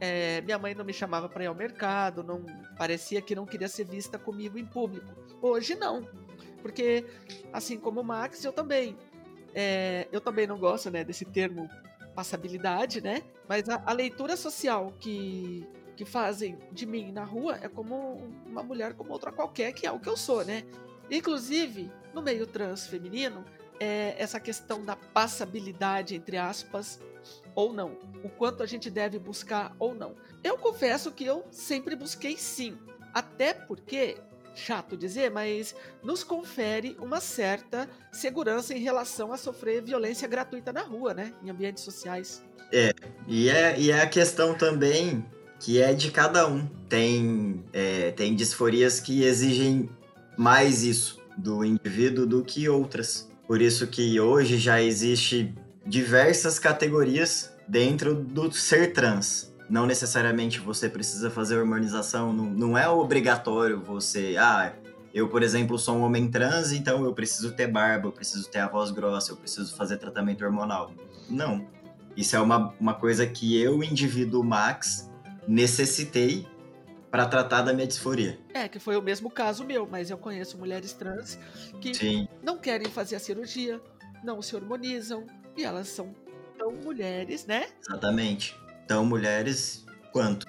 [0.00, 2.44] É, minha mãe não me chamava para ir ao mercado, não
[2.76, 5.06] parecia que não queria ser vista comigo em público.
[5.40, 6.06] Hoje não,
[6.62, 7.04] porque
[7.52, 8.96] assim como o Max, eu também,
[9.54, 11.68] é, eu também não gosto, né, desse termo
[12.14, 13.22] passabilidade, né?
[13.48, 15.64] Mas a, a leitura social que
[15.96, 19.92] que fazem de mim na rua é como uma mulher como outra qualquer, que é
[19.92, 20.64] o que eu sou, né?
[21.10, 23.44] Inclusive, no meio trans feminino,
[23.78, 27.00] é essa questão da passabilidade, entre aspas,
[27.54, 27.98] ou não.
[28.22, 30.14] O quanto a gente deve buscar ou não.
[30.42, 32.78] Eu confesso que eu sempre busquei sim.
[33.12, 34.16] Até porque,
[34.54, 40.82] chato dizer, mas nos confere uma certa segurança em relação a sofrer violência gratuita na
[40.82, 41.34] rua, né?
[41.42, 42.42] Em ambientes sociais.
[42.72, 42.92] É,
[43.28, 45.24] e é, e é a questão também
[45.64, 46.66] que é de cada um.
[46.90, 49.88] Tem, é, tem disforias que exigem
[50.36, 53.30] mais isso do indivíduo do que outras.
[53.48, 55.54] Por isso que hoje já existe
[55.86, 59.54] diversas categorias dentro do ser trans.
[59.70, 64.36] Não necessariamente você precisa fazer hormonização, não, não é obrigatório você.
[64.38, 64.74] Ah,
[65.14, 68.58] eu, por exemplo, sou um homem trans, então eu preciso ter barba, eu preciso ter
[68.58, 70.92] a voz grossa, eu preciso fazer tratamento hormonal.
[71.30, 71.66] Não.
[72.14, 75.10] Isso é uma, uma coisa que eu, indivíduo Max,
[75.46, 76.46] necessitei
[77.10, 78.38] para tratar da minha disforia.
[78.52, 81.38] É, que foi o mesmo caso meu, mas eu conheço mulheres trans
[81.80, 82.28] que Sim.
[82.42, 83.80] não querem fazer a cirurgia,
[84.24, 85.24] não se hormonizam,
[85.56, 86.14] e elas são
[86.58, 87.68] tão mulheres, né?
[87.88, 88.58] Exatamente.
[88.88, 90.46] Tão mulheres quanto.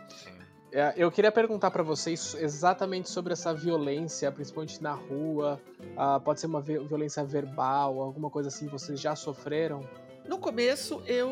[0.72, 5.62] É, eu queria perguntar para vocês exatamente sobre essa violência, principalmente na rua.
[5.80, 9.88] Uh, pode ser uma violência verbal, alguma coisa assim, vocês já sofreram?
[10.28, 11.30] No começo eu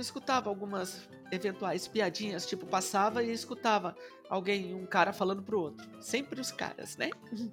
[0.00, 3.96] escutava algumas eventuais piadinhas, tipo, passava e escutava
[4.28, 5.88] alguém, um cara falando pro outro.
[6.00, 7.10] Sempre os caras, né?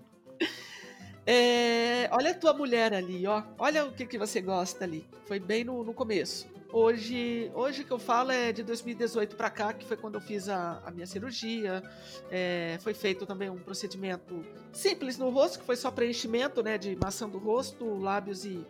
[1.30, 3.44] É, olha a tua mulher ali, ó.
[3.60, 5.06] Olha o que, que você gosta ali.
[5.26, 6.48] Foi bem no, no começo.
[6.72, 10.48] Hoje, hoje que eu falo é de 2018 para cá, que foi quando eu fiz
[10.48, 11.84] a, a minha cirurgia.
[12.32, 16.96] É, foi feito também um procedimento simples no rosto, que foi só preenchimento, né, de
[16.96, 18.66] maçã do rosto, lábios e,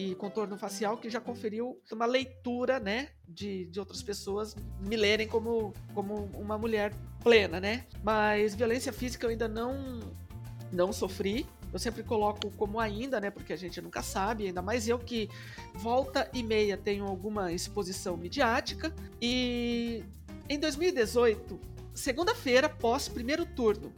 [0.00, 5.28] e contorno facial, que já conferiu uma leitura, né, de, de outras pessoas me lerem
[5.28, 7.84] como, como uma mulher plena, né?
[8.02, 10.00] Mas violência física eu ainda não
[10.72, 11.46] não sofri.
[11.72, 13.30] Eu sempre coloco como ainda, né?
[13.30, 15.28] Porque a gente nunca sabe, ainda mais eu que
[15.74, 18.94] volta e meia tenho alguma exposição midiática.
[19.20, 20.02] E
[20.48, 21.60] em 2018,
[21.92, 23.92] segunda-feira, pós primeiro turno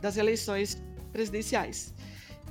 [0.00, 1.94] das eleições presidenciais.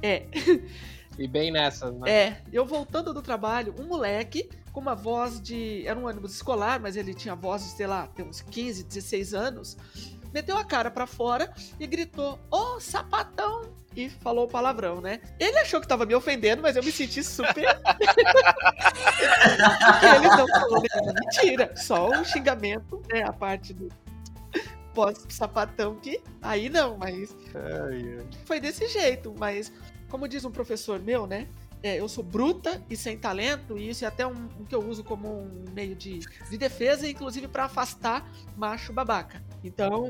[0.01, 0.25] É.
[1.17, 2.09] E bem nessas, né?
[2.09, 5.85] É, eu voltando do trabalho, um moleque com uma voz de.
[5.85, 9.33] Era um ônibus escolar, mas ele tinha voz de, sei lá, tem uns 15, 16
[9.33, 9.77] anos.
[10.33, 13.71] Meteu a cara para fora e gritou: Ô, oh, sapatão!
[13.95, 15.21] E falou palavrão, né?
[15.39, 17.63] Ele achou que tava me ofendendo, mas eu me senti super.
[20.15, 21.71] Ele não falou nenhuma mentira.
[21.75, 23.21] Só o xingamento, né?
[23.21, 23.89] A parte do
[24.95, 26.19] pós-sapatão que.
[26.41, 27.35] Aí não, mas.
[28.45, 29.71] Foi desse jeito, mas
[30.13, 31.47] como diz um professor meu, né?
[31.81, 34.87] É, eu sou bruta e sem talento, e isso é até um, um que eu
[34.87, 38.23] uso como um meio de, de defesa, inclusive para afastar
[38.55, 39.43] macho babaca.
[39.63, 40.07] Então,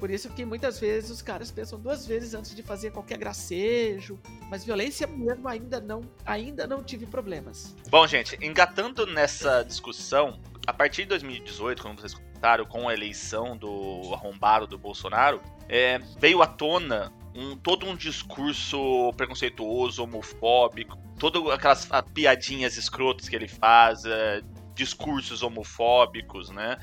[0.00, 4.18] por isso que muitas vezes os caras pensam duas vezes antes de fazer qualquer gracejo,
[4.50, 7.72] mas violência mesmo ainda não, ainda não tive problemas.
[7.88, 13.56] Bom, gente, engatando nessa discussão, a partir de 2018, como vocês comentaram, com a eleição
[13.56, 21.46] do arrombado do Bolsonaro, é, veio à tona um, todo um discurso preconceituoso, homofóbico, todas
[21.52, 24.42] aquelas piadinhas escrotas que ele faz, é,
[24.74, 26.78] discursos homofóbicos, né?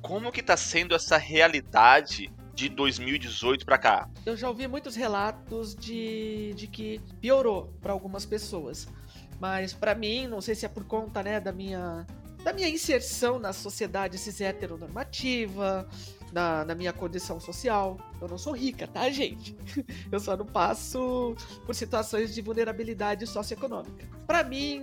[0.00, 4.08] Como que tá sendo essa realidade de 2018 para cá?
[4.24, 8.86] Eu já ouvi muitos relatos de, de que piorou para algumas pessoas.
[9.40, 12.06] Mas para mim, não sei se é por conta, né, da minha
[12.44, 15.88] da minha inserção na sociedade cis heteronormativa,
[16.34, 17.96] na, na minha condição social.
[18.20, 19.56] Eu não sou rica, tá, gente?
[20.10, 24.04] Eu só não passo por situações de vulnerabilidade socioeconômica.
[24.26, 24.82] Para mim,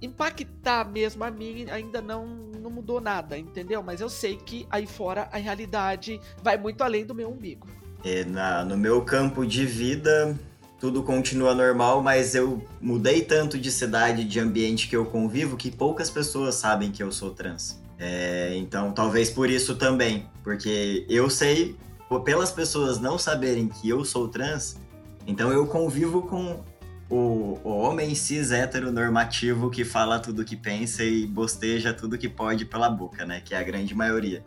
[0.00, 3.82] impactar mesmo a mim ainda não, não mudou nada, entendeu?
[3.82, 7.68] Mas eu sei que aí fora a realidade vai muito além do meu umbigo.
[8.02, 10.36] É, na, no meu campo de vida,
[10.80, 15.70] tudo continua normal, mas eu mudei tanto de cidade, de ambiente que eu convivo, que
[15.70, 17.81] poucas pessoas sabem que eu sou trans.
[18.04, 21.76] É, então, talvez por isso também, porque eu sei,
[22.24, 24.76] pelas pessoas não saberem que eu sou trans,
[25.24, 26.64] então eu convivo com
[27.08, 32.64] o, o homem cis heteronormativo que fala tudo que pensa e bosteja tudo que pode
[32.64, 33.40] pela boca, né?
[33.40, 34.42] Que é a grande maioria.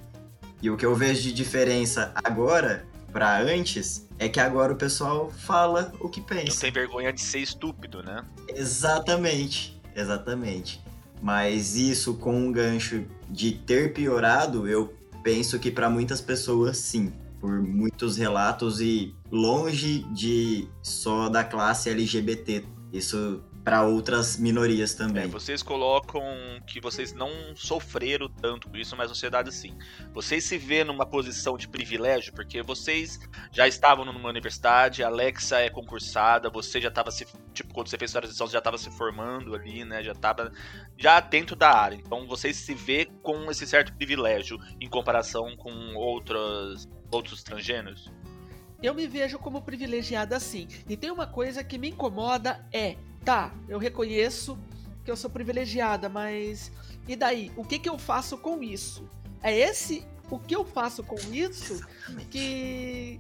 [0.62, 5.32] E o que eu vejo de diferença agora para antes é que agora o pessoal
[5.32, 6.52] fala o que pensa.
[6.52, 8.22] Não tem vergonha de ser estúpido, né?
[8.50, 10.84] Exatamente, exatamente.
[11.22, 17.12] Mas isso com um gancho de ter piorado, eu penso que para muitas pessoas, sim.
[17.40, 22.64] Por muitos relatos e longe de só da classe LGBT.
[22.92, 25.24] Isso para outras minorias também.
[25.24, 26.22] É, vocês colocam
[26.68, 29.76] que vocês não sofreram tanto com isso, mas a sociedade sim.
[30.14, 33.20] Vocês se vê numa posição de privilégio, porque vocês
[33.52, 37.26] já estavam numa universidade, a Alexa é concursada, você já estava se.
[37.54, 40.04] Tipo, quando você fez sua transição, você já estava se formando ali, né?
[40.04, 40.52] Já estava
[40.96, 41.96] já dentro da área.
[41.96, 48.12] Então vocês se vê com esse certo privilégio em comparação com outros, outros transgêneros?
[48.84, 50.68] Eu me vejo como privilegiada sim.
[50.88, 52.96] E tem uma coisa que me incomoda é
[53.26, 54.58] tá, eu reconheço
[55.04, 56.72] que eu sou privilegiada, mas
[57.08, 57.52] e daí?
[57.56, 59.10] O que que eu faço com isso?
[59.42, 61.86] É esse o que eu faço com isso
[62.32, 63.20] que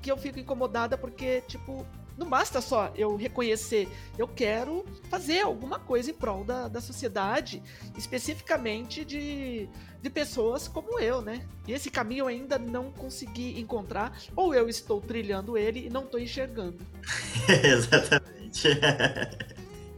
[0.00, 1.84] que eu fico incomodada porque tipo
[2.16, 7.62] não basta só eu reconhecer, eu quero fazer alguma coisa em prol da, da sociedade,
[7.96, 9.68] especificamente de,
[10.00, 11.46] de pessoas como eu, né?
[11.68, 16.04] E esse caminho eu ainda não consegui encontrar, ou eu estou trilhando ele e não
[16.04, 16.78] estou enxergando.
[17.62, 18.35] Exatamente.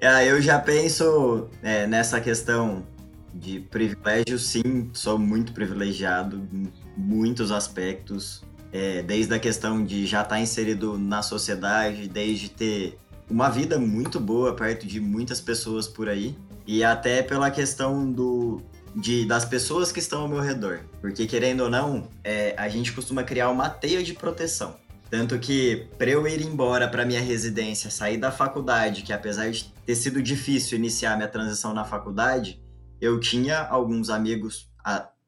[0.01, 2.87] É, eu já penso é, nessa questão
[3.35, 10.23] de privilégio, sim, sou muito privilegiado em muitos aspectos é, desde a questão de já
[10.23, 12.99] estar tá inserido na sociedade, desde ter
[13.31, 18.63] uma vida muito boa perto de muitas pessoas por aí, e até pela questão do,
[18.95, 20.81] de, das pessoas que estão ao meu redor.
[21.01, 24.77] Porque, querendo ou não, é, a gente costuma criar uma teia de proteção.
[25.11, 29.65] Tanto que, para eu ir embora para minha residência, sair da faculdade, que apesar de
[29.87, 32.63] ter sido difícil iniciar minha transição na faculdade,
[33.01, 34.69] eu tinha alguns amigos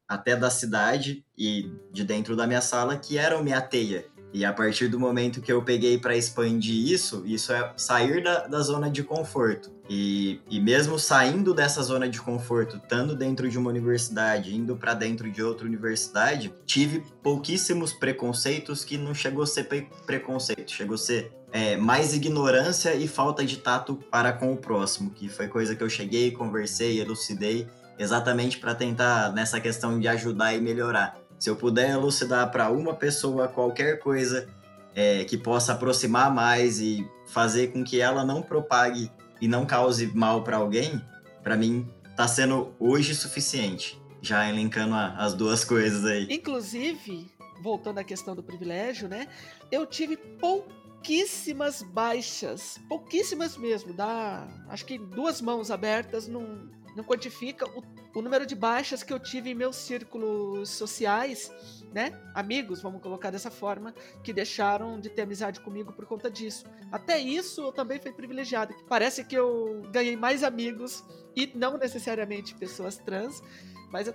[0.07, 4.05] até da cidade e de dentro da minha sala que eram minha teia.
[4.33, 8.47] E a partir do momento que eu peguei para expandir isso, isso é sair da,
[8.47, 9.71] da zona de conforto.
[9.93, 14.93] E, e mesmo saindo dessa zona de conforto, estando dentro de uma universidade, indo para
[14.93, 19.65] dentro de outra universidade, tive pouquíssimos preconceitos que não chegou a ser
[20.05, 25.09] preconceito, chegou a ser é, mais ignorância e falta de tato para com o próximo,
[25.09, 27.67] que foi coisa que eu cheguei, conversei, elucidei
[27.99, 31.17] exatamente para tentar nessa questão de ajudar e melhorar.
[31.37, 34.47] Se eu puder elucidar para uma pessoa qualquer coisa
[34.95, 40.07] é, que possa aproximar mais e fazer com que ela não propague e não cause
[40.07, 41.01] mal para alguém,
[41.43, 43.99] para mim tá sendo hoje suficiente.
[44.21, 46.27] Já elencando a, as duas coisas aí.
[46.29, 47.27] Inclusive,
[47.61, 49.27] voltando à questão do privilégio, né?
[49.71, 57.65] Eu tive pouquíssimas baixas, pouquíssimas mesmo, dá acho que duas mãos abertas num, não quantifica
[57.69, 57.83] o,
[58.15, 61.51] o, número de baixas que eu tive em meus círculos sociais,
[61.93, 62.19] né?
[62.33, 66.65] Amigos, vamos colocar dessa forma, que deixaram de ter amizade comigo por conta disso.
[66.91, 68.73] Até isso eu também fui privilegiado.
[68.87, 71.03] Parece que eu ganhei mais amigos
[71.35, 73.41] e não necessariamente pessoas trans,
[73.89, 74.07] mas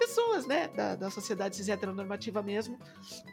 [0.00, 2.78] pessoas, né, da, da sociedade cis heteronormativa mesmo,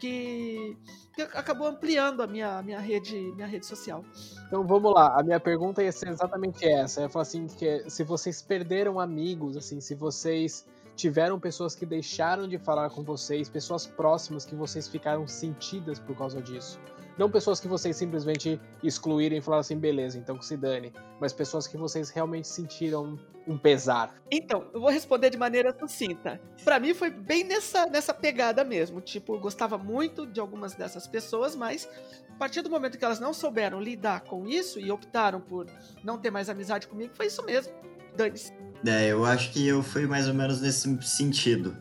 [0.02, 0.76] que,
[1.16, 4.04] que, acabou ampliando a minha, minha, rede, minha rede social.
[4.46, 7.02] Então vamos lá, a minha pergunta ia ser exatamente essa.
[7.02, 12.48] Eu falo assim, que se vocês perderam amigos, assim, se vocês tiveram pessoas que deixaram
[12.48, 16.78] de falar com vocês, pessoas próximas que vocês ficaram sentidas por causa disso.
[17.18, 20.94] Não pessoas que vocês simplesmente excluíram e falaram assim, beleza, então que se dane.
[21.20, 24.14] Mas pessoas que vocês realmente sentiram um pesar.
[24.30, 26.40] Então, eu vou responder de maneira sucinta.
[26.64, 29.02] Para mim foi bem nessa, nessa pegada mesmo.
[29.02, 31.90] Tipo, eu gostava muito de algumas dessas pessoas, mas
[32.30, 35.66] a partir do momento que elas não souberam lidar com isso e optaram por
[36.04, 37.74] não ter mais amizade comigo, foi isso mesmo.
[38.16, 38.54] Dane-se.
[38.86, 41.76] É, eu acho que eu fui mais ou menos nesse sentido.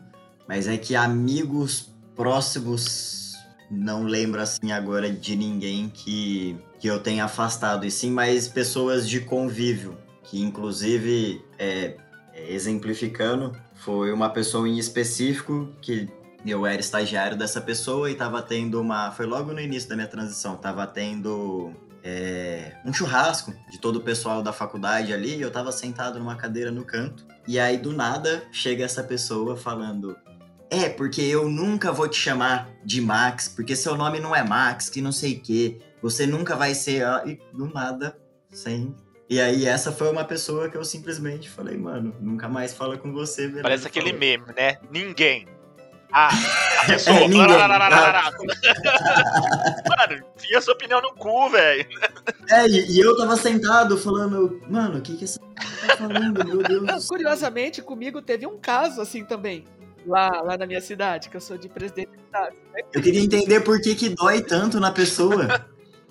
[0.47, 3.26] Mas é que amigos próximos
[3.69, 9.07] não lembro assim agora de ninguém que, que eu tenha afastado, e sim mais pessoas
[9.07, 11.95] de convívio, que inclusive, é,
[12.33, 16.09] é, exemplificando, foi uma pessoa em específico que
[16.45, 19.11] eu era estagiário dessa pessoa e estava tendo uma.
[19.11, 24.01] Foi logo no início da minha transição, estava tendo é, um churrasco de todo o
[24.01, 27.25] pessoal da faculdade ali, e eu estava sentado numa cadeira no canto.
[27.47, 30.15] E aí, do nada, chega essa pessoa falando:
[30.69, 34.89] é, porque eu nunca vou te chamar de Max, porque seu nome não é Max,
[34.89, 35.77] que não sei o quê.
[36.01, 37.03] Você nunca vai ser.
[37.25, 38.17] E do nada,
[38.51, 38.95] sem.
[39.29, 43.11] E aí, essa foi uma pessoa que eu simplesmente falei, mano, nunca mais fala com
[43.11, 43.63] você, beleza?
[43.63, 44.19] Parece aquele falou.
[44.19, 44.77] meme, né?
[44.89, 45.45] Ninguém.
[46.11, 46.29] Ah,
[46.81, 47.17] a pessoa.
[47.17, 47.47] É, ninguém.
[47.57, 47.73] mano,
[50.37, 51.85] tinha sua opinião no cu, velho.
[52.49, 56.63] É, e, e, eu tava sentado falando, mano, o que que essa tá falando, meu
[56.63, 57.07] Deus?
[57.07, 59.65] Curiosamente, comigo teve um caso assim também
[60.07, 62.55] lá, lá na minha cidade, que eu sou de presidente de cidade.
[62.73, 62.81] Né?
[62.93, 65.67] Eu queria entender por que, que dói tanto na pessoa.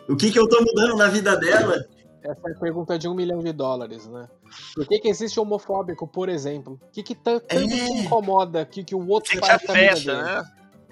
[0.08, 1.84] o que, que eu tô mudando na vida dela.
[2.22, 4.28] essa é a pergunta de um milhão de dólares, né?
[4.74, 6.80] Por que, que existe homofóbico, por exemplo?
[6.82, 7.56] O que, que tanto É.
[7.56, 10.44] te incomoda que, que o outro Que te afeta, né?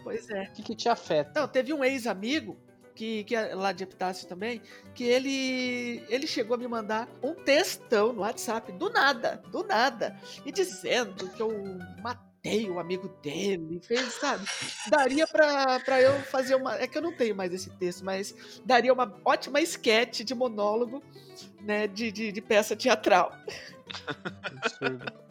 [0.03, 0.43] Pois é.
[0.43, 1.41] O que, que te afeta?
[1.41, 2.57] Não, teve um ex-amigo
[2.95, 4.61] que, que é lá de Epitácio também,
[4.95, 10.17] que ele ele chegou a me mandar um textão no WhatsApp do nada, do nada,
[10.45, 11.51] e dizendo que eu
[12.03, 12.34] matei
[12.71, 14.47] o amigo dele, fez, sabe?
[14.89, 18.35] Daria pra, pra eu fazer uma, é que eu não tenho mais esse texto, mas
[18.65, 21.03] daria uma ótima esquete de monólogo,
[21.63, 23.33] né, de, de, de peça teatral.
[24.45, 25.25] Absurdo.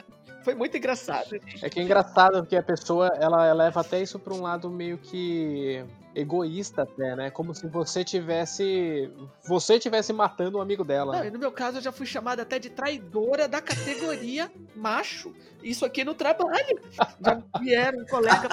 [0.44, 1.40] Foi muito engraçado.
[1.62, 4.98] É que é engraçado porque a pessoa ela leva até isso pra um lado meio
[4.98, 5.86] que
[6.16, 7.30] egoísta até, né?
[7.32, 9.12] Como se você tivesse
[9.48, 11.18] você tivesse matando um amigo dela.
[11.18, 15.34] Não, e no meu caso eu já fui chamada até de traidora da categoria macho.
[15.62, 16.80] Isso aqui no trabalho.
[17.24, 18.48] Já vieram um colega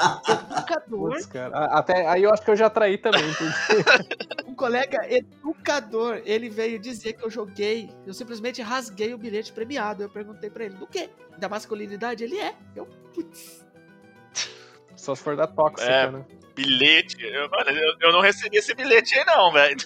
[0.54, 1.18] educador.
[1.52, 3.22] A- Até aí eu acho que eu já traí também,
[4.46, 10.02] um colega educador, ele veio dizer que eu joguei, eu simplesmente rasguei o bilhete premiado.
[10.02, 11.10] Eu perguntei pra ele, do quê?
[11.38, 12.22] Da masculinidade?
[12.24, 12.54] Ele é.
[12.76, 13.66] Eu, putz.
[14.96, 16.10] só se for da tóxica, É.
[16.10, 16.24] né?
[16.60, 17.16] Bilhete.
[17.22, 19.76] Eu, mano, eu, eu não recebi esse bilhete aí, não, velho.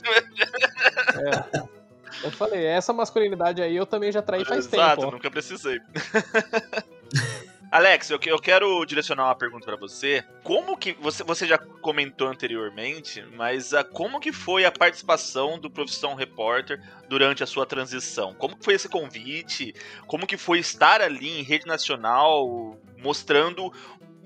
[2.22, 5.08] Eu falei, essa masculinidade aí eu também já traí faz Exato, tempo.
[5.08, 5.10] ó.
[5.12, 5.80] nunca precisei.
[7.74, 10.24] Alex, eu, eu quero direcionar uma pergunta pra você.
[10.44, 15.68] Como que você, você já comentou anteriormente, mas ah, como que foi a participação do
[15.68, 18.32] Profissão Repórter durante a sua transição?
[18.34, 19.74] Como que foi esse convite?
[20.06, 23.72] Como que foi estar ali em rede nacional, mostrando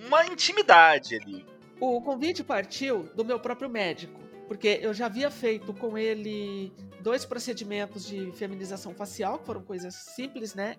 [0.06, 1.46] uma intimidade ali?
[1.80, 7.24] O convite partiu do meu próprio médico, porque eu já havia feito com ele dois
[7.24, 10.74] procedimentos de feminização facial, que foram coisas simples, né?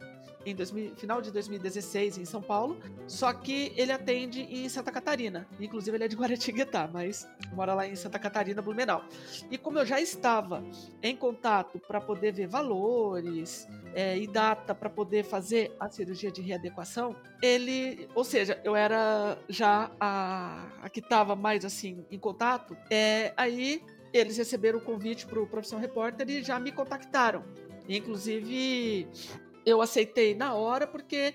[0.45, 5.45] Em 2000 final de 2016 em São Paulo, só que ele atende em Santa Catarina.
[5.59, 9.03] Inclusive ele é de Guaratinguetá, mas mora lá em Santa Catarina, Blumenau.
[9.51, 10.63] E como eu já estava
[11.03, 16.41] em contato para poder ver valores é, e data para poder fazer a cirurgia de
[16.41, 22.77] readequação, ele, ou seja, eu era já a, a que estava mais assim em contato,
[22.89, 23.58] é, aí
[24.13, 27.43] eles receberam o convite para o Profissão Repórter e já me contactaram.
[27.87, 29.07] Inclusive,
[29.65, 31.33] eu aceitei na hora porque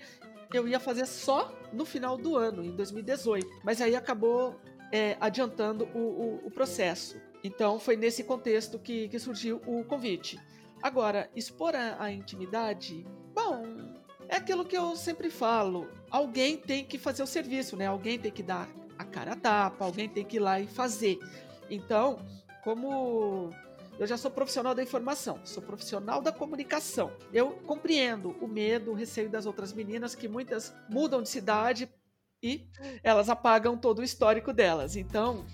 [0.53, 3.47] eu ia fazer só no final do ano, em 2018.
[3.63, 4.59] Mas aí acabou
[4.91, 7.19] é, adiantando o, o- o processo.
[7.43, 10.39] Então foi nesse contexto que, que surgiu o convite.
[10.81, 13.63] Agora, expor a, a intimidade, bom,
[14.27, 15.87] é aquilo que eu sempre falo.
[16.09, 17.87] Alguém tem que fazer o serviço, né?
[17.87, 21.19] Alguém tem que dar a cara a tapa, alguém tem que ir lá e fazer.
[21.69, 22.19] Então,
[22.63, 23.49] como
[23.97, 28.93] eu já sou profissional da informação, sou profissional da comunicação, eu compreendo o medo, o
[28.93, 31.89] receio das outras meninas, que muitas mudam de cidade
[32.41, 32.67] e
[33.03, 34.95] elas apagam todo o histórico delas.
[34.95, 35.45] Então,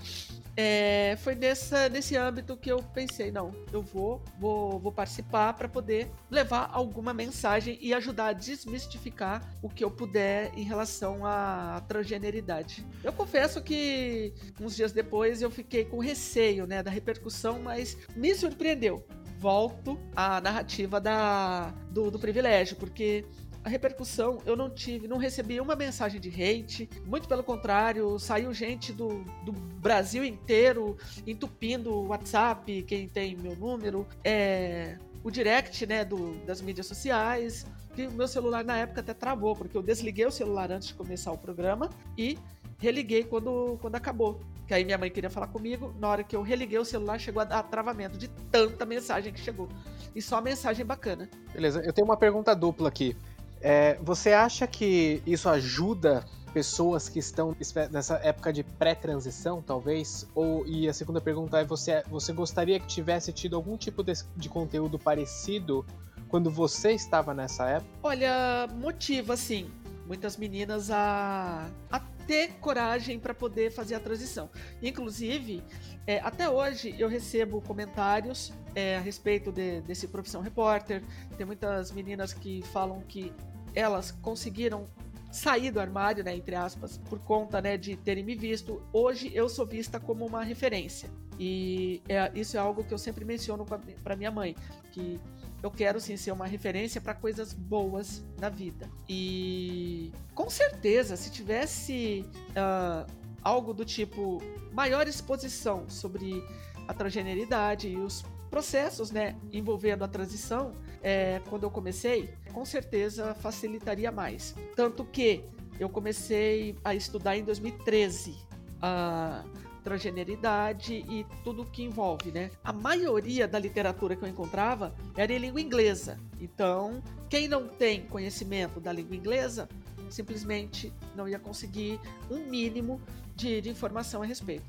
[0.56, 5.70] é, foi nessa, nesse âmbito que eu pensei, não, eu vou, vou, vou participar para
[5.70, 11.82] poder levar alguma mensagem e ajudar a desmistificar o que eu puder em relação à
[11.88, 12.86] transgeneridade.
[13.04, 18.36] Eu confesso que uns dias depois eu fiquei com receio, né, da repercussão, mas me
[18.36, 19.06] surpreendeu.
[19.40, 23.26] Volto à narrativa da, do, do privilégio, porque
[23.64, 28.54] a repercussão eu não tive, não recebi uma mensagem de hate, muito pelo contrário, saiu
[28.54, 35.86] gente do, do Brasil inteiro entupindo o WhatsApp, quem tem meu número, é, o direct
[35.86, 39.84] né, do, das mídias sociais, que o meu celular na época até travou, porque eu
[39.84, 42.38] desliguei o celular antes de começar o programa e
[42.80, 44.40] religuei quando, quando acabou.
[44.68, 47.42] Que aí minha mãe queria falar comigo, na hora que eu religuei o celular chegou
[47.42, 49.68] a dar travamento de tanta mensagem que chegou.
[50.16, 51.30] E só mensagem bacana.
[51.54, 53.16] Beleza, eu tenho uma pergunta dupla aqui.
[53.62, 57.56] É, você acha que isso ajuda pessoas que estão
[57.92, 60.28] nessa época de pré-transição, talvez?
[60.36, 64.14] Ou e a segunda pergunta é você, você gostaria que tivesse tido algum tipo de,
[64.36, 65.86] de conteúdo parecido
[66.28, 67.92] quando você estava nessa época?
[68.04, 69.70] Olha, motiva, assim,
[70.06, 74.50] muitas meninas a, a ter coragem para poder fazer a transição.
[74.82, 75.64] Inclusive,
[76.06, 81.04] é, até hoje eu recebo comentários é, a respeito de- desse profissão repórter.
[81.38, 83.34] Tem muitas meninas que falam que
[83.74, 84.88] elas conseguiram
[85.32, 88.82] sair do armário, né, entre aspas, por conta né, de terem me visto.
[88.92, 91.10] Hoje eu sou vista como uma referência.
[91.40, 94.56] E é- isso é algo que eu sempre menciono para minha mãe,
[94.92, 95.20] que
[95.64, 98.90] eu quero sim ser uma referência para coisas boas na vida.
[99.08, 103.06] E com certeza, se tivesse ah,
[103.42, 104.42] algo do tipo
[104.74, 106.44] maior exposição sobre
[106.88, 113.34] a transgeneridade e os processos, né, envolvendo a transição, é, quando eu comecei, com certeza
[113.34, 114.54] facilitaria mais.
[114.76, 115.44] Tanto que
[115.80, 118.36] eu comecei a estudar em 2013.
[118.82, 119.44] Ah,
[119.84, 122.52] transgeneridade e tudo que envolve, né?
[122.64, 126.20] A maioria da literatura que eu encontrava era em língua inglesa.
[126.40, 129.68] Então, quem não tem conhecimento da língua inglesa
[130.10, 132.00] simplesmente não ia conseguir
[132.30, 133.02] um mínimo
[133.36, 134.66] de, de informação a respeito.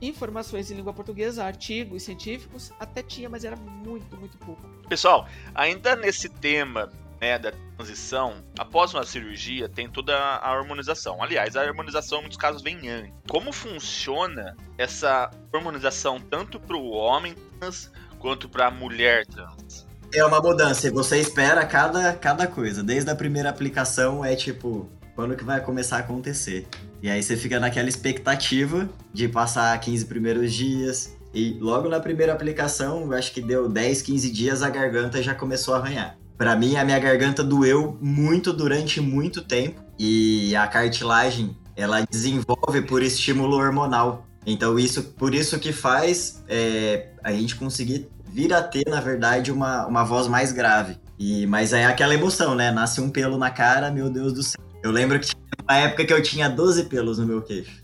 [0.00, 4.62] Informações em língua portuguesa, artigos científicos, até tinha, mas era muito, muito pouco.
[4.88, 6.90] Pessoal, ainda nesse tema
[7.20, 11.22] né, da transição, após uma cirurgia, tem toda a harmonização.
[11.22, 13.12] Aliás, a harmonização em muitos casos vem antes.
[13.28, 19.86] Como funciona essa harmonização tanto para o homem trans quanto para a mulher trans?
[20.12, 22.82] É uma mudança, você espera cada, cada coisa.
[22.82, 26.68] Desde a primeira aplicação é tipo, quando que vai começar a acontecer?
[27.04, 31.14] E aí você fica naquela expectativa de passar 15 primeiros dias.
[31.34, 35.74] E logo na primeira aplicação, acho que deu 10, 15 dias, a garganta já começou
[35.74, 36.16] a arranhar.
[36.38, 39.82] Para mim, a minha garganta doeu muito durante muito tempo.
[39.98, 44.26] E a cartilagem, ela desenvolve por estímulo hormonal.
[44.46, 49.52] Então, isso, por isso que faz é, a gente conseguir vir a ter, na verdade,
[49.52, 50.96] uma, uma voz mais grave.
[51.18, 52.72] E, mas é aquela emoção, né?
[52.72, 54.63] Nasce um pelo na cara, meu Deus do céu.
[54.84, 57.82] Eu lembro que tinha uma época que eu tinha 12 pelos no meu queixo.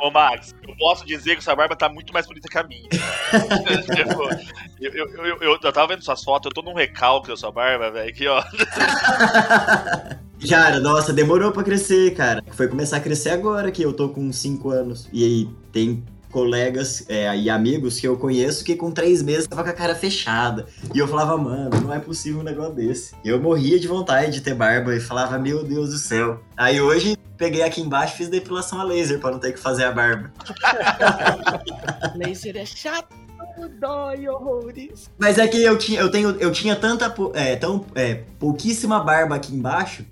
[0.00, 2.88] Ô, Max, eu posso dizer que sua barba tá muito mais bonita que a minha.
[3.94, 4.22] Tipo,
[4.80, 7.52] eu, eu, eu, eu, eu tava vendo suas fotos, eu tô num recalque da sua
[7.52, 8.42] barba, velho, aqui, ó.
[10.48, 12.42] Cara, nossa, demorou pra crescer, cara.
[12.52, 15.06] Foi começar a crescer agora que eu tô com 5 anos.
[15.12, 19.64] E aí tem colegas é, e amigos que eu conheço que com três meses tava
[19.64, 20.66] com a cara fechada.
[20.94, 23.14] E eu falava, mano, não é possível um negócio desse.
[23.24, 26.40] Eu morria de vontade de ter barba e falava, meu Deus do céu.
[26.56, 29.84] Aí hoje peguei aqui embaixo e fiz depilação a laser para não ter que fazer
[29.84, 30.32] a barba.
[32.16, 33.16] laser é chato.
[33.80, 35.10] Dói horrores.
[35.18, 39.34] Mas é que eu tinha, eu tenho, eu tinha tanta, é, tão, é, pouquíssima barba
[39.34, 40.04] aqui embaixo.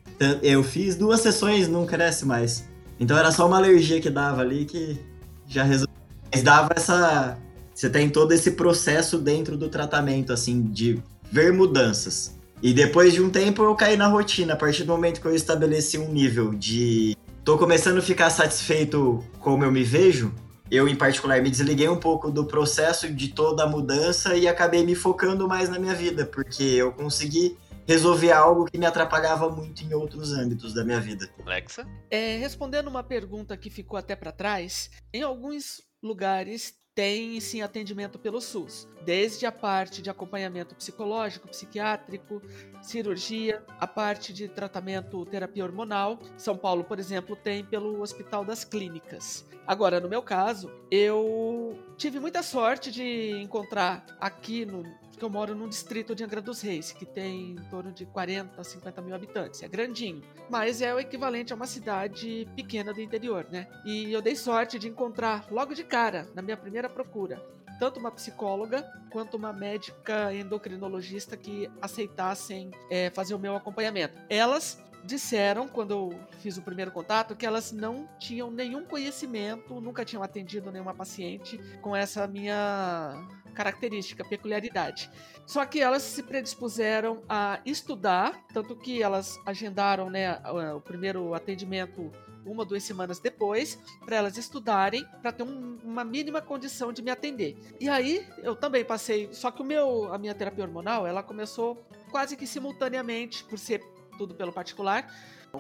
[0.42, 2.66] Eu fiz duas sessões, não cresce mais.
[2.98, 4.98] Então era só uma alergia que dava ali que
[5.46, 5.95] já resolveu.
[6.32, 7.38] Mas dava essa.
[7.74, 12.34] Você tem todo esse processo dentro do tratamento, assim, de ver mudanças.
[12.62, 14.54] E depois de um tempo eu caí na rotina.
[14.54, 17.16] A partir do momento que eu estabeleci um nível de.
[17.44, 20.34] tô começando a ficar satisfeito como eu me vejo,
[20.70, 24.84] eu, em particular, me desliguei um pouco do processo de toda a mudança e acabei
[24.84, 27.56] me focando mais na minha vida, porque eu consegui
[27.86, 31.30] resolver algo que me atrapalhava muito em outros âmbitos da minha vida.
[31.44, 31.86] Alexa?
[32.10, 38.18] É, respondendo uma pergunta que ficou até para trás, em alguns lugares tem sim atendimento
[38.18, 42.40] pelo SUS, desde a parte de acompanhamento psicológico, psiquiátrico,
[42.80, 46.18] cirurgia, a parte de tratamento terapia hormonal.
[46.38, 49.46] São Paulo, por exemplo, tem pelo Hospital das Clínicas.
[49.66, 54.82] Agora, no meu caso, eu tive muita sorte de encontrar aqui no
[55.16, 58.62] que eu moro num distrito de Angra dos Reis, que tem em torno de 40,
[58.62, 59.62] 50 mil habitantes.
[59.62, 63.66] É grandinho, mas é o equivalente a uma cidade pequena do interior, né?
[63.84, 67.42] E eu dei sorte de encontrar logo de cara, na minha primeira procura,
[67.78, 74.18] tanto uma psicóloga quanto uma médica endocrinologista que aceitassem é, fazer o meu acompanhamento.
[74.28, 80.04] Elas disseram, quando eu fiz o primeiro contato, que elas não tinham nenhum conhecimento, nunca
[80.04, 85.10] tinham atendido nenhuma paciente com essa minha característica, peculiaridade.
[85.46, 90.38] Só que elas se predispuseram a estudar, tanto que elas agendaram né,
[90.74, 92.12] o primeiro atendimento
[92.44, 97.10] uma duas semanas depois, para elas estudarem, para ter um, uma mínima condição de me
[97.10, 97.56] atender.
[97.80, 101.84] E aí eu também passei, só que o meu, a minha terapia hormonal, ela começou
[102.10, 103.82] quase que simultaneamente, por ser
[104.16, 105.12] tudo pelo particular,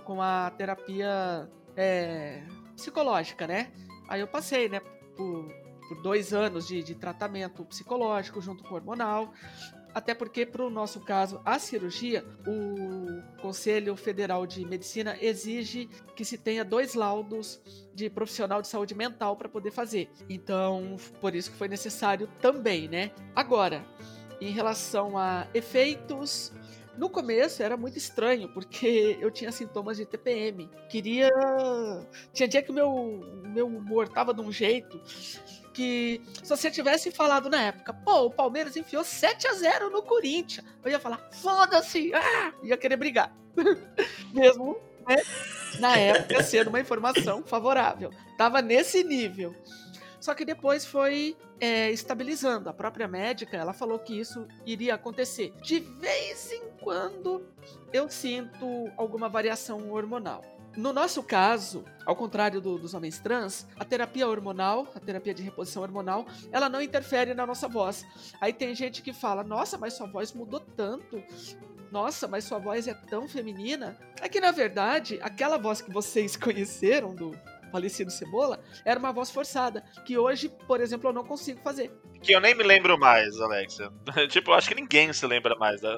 [0.04, 2.42] com a terapia é,
[2.74, 3.72] psicológica, né?
[4.08, 4.80] Aí eu passei, né,
[5.16, 5.50] por
[5.88, 9.32] por dois anos de, de tratamento psicológico junto com hormonal.
[9.94, 16.22] Até porque, para o nosso caso, a cirurgia, o Conselho Federal de Medicina exige que
[16.22, 17.62] se tenha dois laudos
[17.94, 20.10] de profissional de saúde mental para poder fazer.
[20.28, 23.10] Então, por isso que foi necessário também, né?
[23.34, 23.86] Agora,
[24.38, 26.52] em relação a efeitos
[26.98, 30.70] no começo era muito estranho, porque eu tinha sintomas de TPM.
[30.88, 31.30] Queria.
[32.32, 35.00] Tinha dia que o meu, meu humor tava de um jeito
[35.72, 40.02] que se você tivesse falado na época, pô, o Palmeiras enfiou 7 a 0 no
[40.02, 42.54] Corinthians, eu ia falar, foda-se, ah!
[42.62, 43.36] ia querer brigar.
[44.32, 45.16] Mesmo, né?
[45.78, 48.10] Na época, sendo uma informação favorável.
[48.38, 49.54] Tava nesse nível.
[50.26, 52.68] Só que depois foi é, estabilizando.
[52.68, 55.54] A própria médica, ela falou que isso iria acontecer.
[55.62, 57.46] De vez em quando
[57.92, 60.42] eu sinto alguma variação hormonal.
[60.76, 65.44] No nosso caso, ao contrário do, dos homens trans, a terapia hormonal, a terapia de
[65.44, 68.04] reposição hormonal, ela não interfere na nossa voz.
[68.40, 71.22] Aí tem gente que fala: Nossa, mas sua voz mudou tanto.
[71.92, 73.96] Nossa, mas sua voz é tão feminina.
[74.20, 77.30] É que na verdade, aquela voz que vocês conheceram do,
[77.70, 81.92] falecido Cebola, era uma voz forçada, que hoje, por exemplo, eu não consigo fazer.
[82.22, 83.90] Que eu nem me lembro mais, Alexia.
[84.28, 85.80] tipo, eu acho que ninguém se lembra mais.
[85.80, 85.96] Da...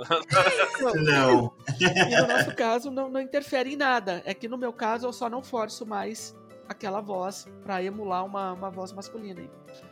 [0.94, 1.54] Não.
[1.80, 4.22] E no nosso caso, não, não interfere em nada.
[4.24, 6.34] É que no meu caso, eu só não forço mais
[6.68, 9.42] aquela voz para emular uma, uma voz masculina.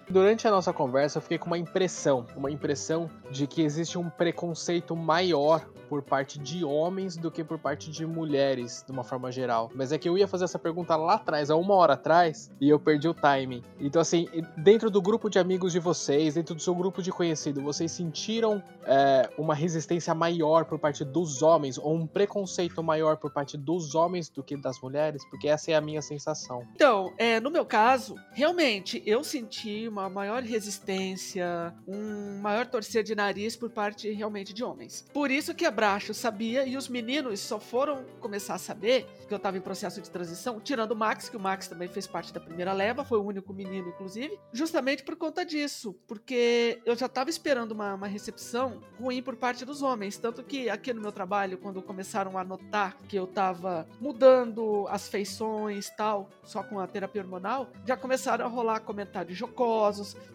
[0.08, 4.08] Durante a nossa conversa, eu fiquei com uma impressão, uma impressão de que existe um
[4.08, 9.30] preconceito maior por parte de homens do que por parte de mulheres, de uma forma
[9.30, 9.70] geral.
[9.74, 12.68] Mas é que eu ia fazer essa pergunta lá atrás, há uma hora atrás, e
[12.68, 13.62] eu perdi o timing.
[13.80, 14.26] Então, assim,
[14.56, 18.62] dentro do grupo de amigos de vocês, dentro do seu grupo de conhecido, vocês sentiram
[18.84, 23.94] é, uma resistência maior por parte dos homens, ou um preconceito maior por parte dos
[23.94, 25.24] homens do que das mulheres?
[25.30, 26.62] Porque essa é a minha sensação.
[26.74, 33.14] Então, é, no meu caso, realmente, eu senti uma maior resistência, um maior torcer de
[33.14, 35.04] nariz por parte realmente de homens.
[35.12, 39.34] Por isso que a Bracho sabia e os meninos só foram começar a saber que
[39.34, 42.32] eu estava em processo de transição, tirando o Max, que o Max também fez parte
[42.32, 47.06] da primeira leva, foi o único menino, inclusive, justamente por conta disso, porque eu já
[47.06, 51.12] estava esperando uma, uma recepção ruim por parte dos homens, tanto que aqui no meu
[51.12, 56.86] trabalho, quando começaram a notar que eu estava mudando as feições tal, só com a
[56.86, 59.55] terapia hormonal, já começaram a rolar comentários jocosos,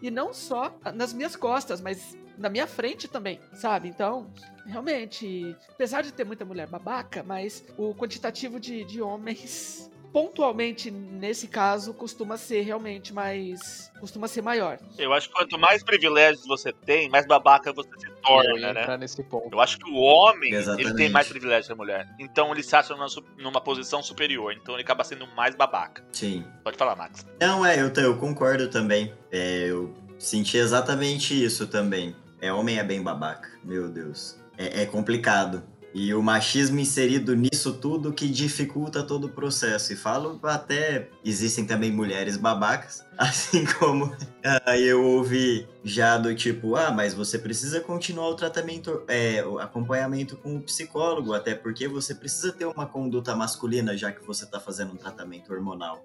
[0.01, 3.87] e não só nas minhas costas, mas na minha frente também, sabe?
[3.87, 4.27] Então,
[4.65, 11.47] realmente, apesar de ter muita mulher babaca, mas o quantitativo de, de homens pontualmente nesse
[11.47, 14.79] caso costuma ser realmente mais costuma ser maior.
[14.97, 18.97] Eu acho que quanto mais privilégios você tem, mais babaca você se torna, né?
[18.97, 19.49] Nesse ponto.
[19.51, 20.87] Eu acho que o homem Exatamente.
[20.89, 22.07] ele tem mais privilégios que a mulher.
[22.19, 23.07] Então ele se acha numa,
[23.37, 24.53] numa posição superior.
[24.53, 26.03] Então ele acaba sendo mais babaca.
[26.11, 26.43] Sim.
[26.63, 27.25] Pode falar, Max.
[27.39, 29.13] Não, é, eu, eu concordo também.
[29.31, 32.15] É, eu senti exatamente isso também.
[32.41, 34.39] É, homem é bem babaca, meu Deus.
[34.57, 35.63] É, é complicado.
[35.93, 39.91] E o machismo inserido nisso tudo que dificulta todo o processo.
[39.91, 46.75] E falo até, existem também mulheres babacas, assim como ah, eu ouvi já do tipo,
[46.75, 51.87] ah, mas você precisa continuar o tratamento, é, o acompanhamento com o psicólogo, até porque
[51.87, 56.03] você precisa ter uma conduta masculina já que você tá fazendo um tratamento hormonal.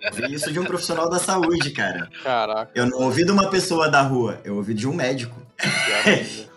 [0.00, 2.10] Eu ouvi isso de um profissional da saúde, cara.
[2.22, 2.72] Caraca.
[2.74, 5.40] Eu não ouvi de uma pessoa da rua, eu ouvi de um médico.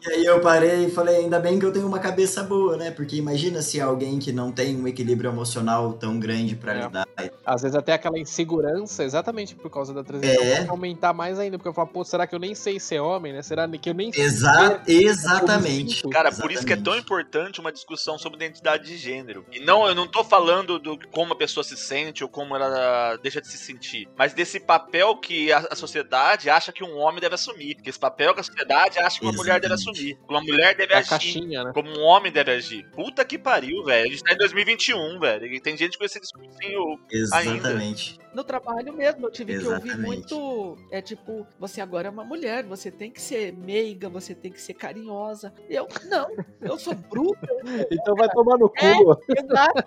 [0.08, 2.92] E aí eu parei e falei, ainda bem que eu tenho uma cabeça boa, né?
[2.92, 6.82] Porque imagina se alguém que não tem um equilíbrio emocional tão grande pra É.
[6.84, 7.08] lidar.
[7.46, 10.60] Às vezes até aquela insegurança, exatamente por causa da transição, É.
[10.62, 13.34] vai aumentar mais ainda, porque eu falo, pô, será que eu nem sei ser homem,
[13.34, 13.42] né?
[13.42, 16.08] Será que eu nem sei Exa ser exatamente.
[16.10, 17.04] Cara, por isso que é tão Exatamente.
[17.04, 19.46] importante uma discussão sobre identidade de gênero.
[19.52, 23.18] E não, eu não tô falando do como a pessoa se sente ou como ela
[23.18, 27.20] deixa de se sentir, mas desse papel que a, a sociedade acha que um homem
[27.20, 27.76] deve assumir.
[27.76, 29.97] Que esse papel que a sociedade acha que uma mulher deve Exatamente.
[29.98, 30.18] Assumir.
[30.26, 31.10] Como uma mulher deve a agir.
[31.10, 31.72] caixinha, né?
[31.74, 32.90] Como um homem deve agir.
[32.92, 34.08] Puta que pariu, velho.
[34.08, 35.46] A gente tá em 2021, velho.
[35.48, 37.00] E tem gente com esse discursinho.
[37.12, 38.20] Exatamente.
[38.34, 40.06] No trabalho mesmo, eu tive que ouvir Exatamente.
[40.06, 40.78] muito.
[40.92, 44.62] É tipo, você agora é uma mulher, você tem que ser meiga, você tem que
[44.62, 45.54] ser carinhosa.
[45.70, 46.30] Eu, não,
[46.62, 47.48] eu sou bruta,
[47.92, 48.76] Então vai tomar no cu.
[48.86, 49.42] É.
[49.42, 49.84] exato.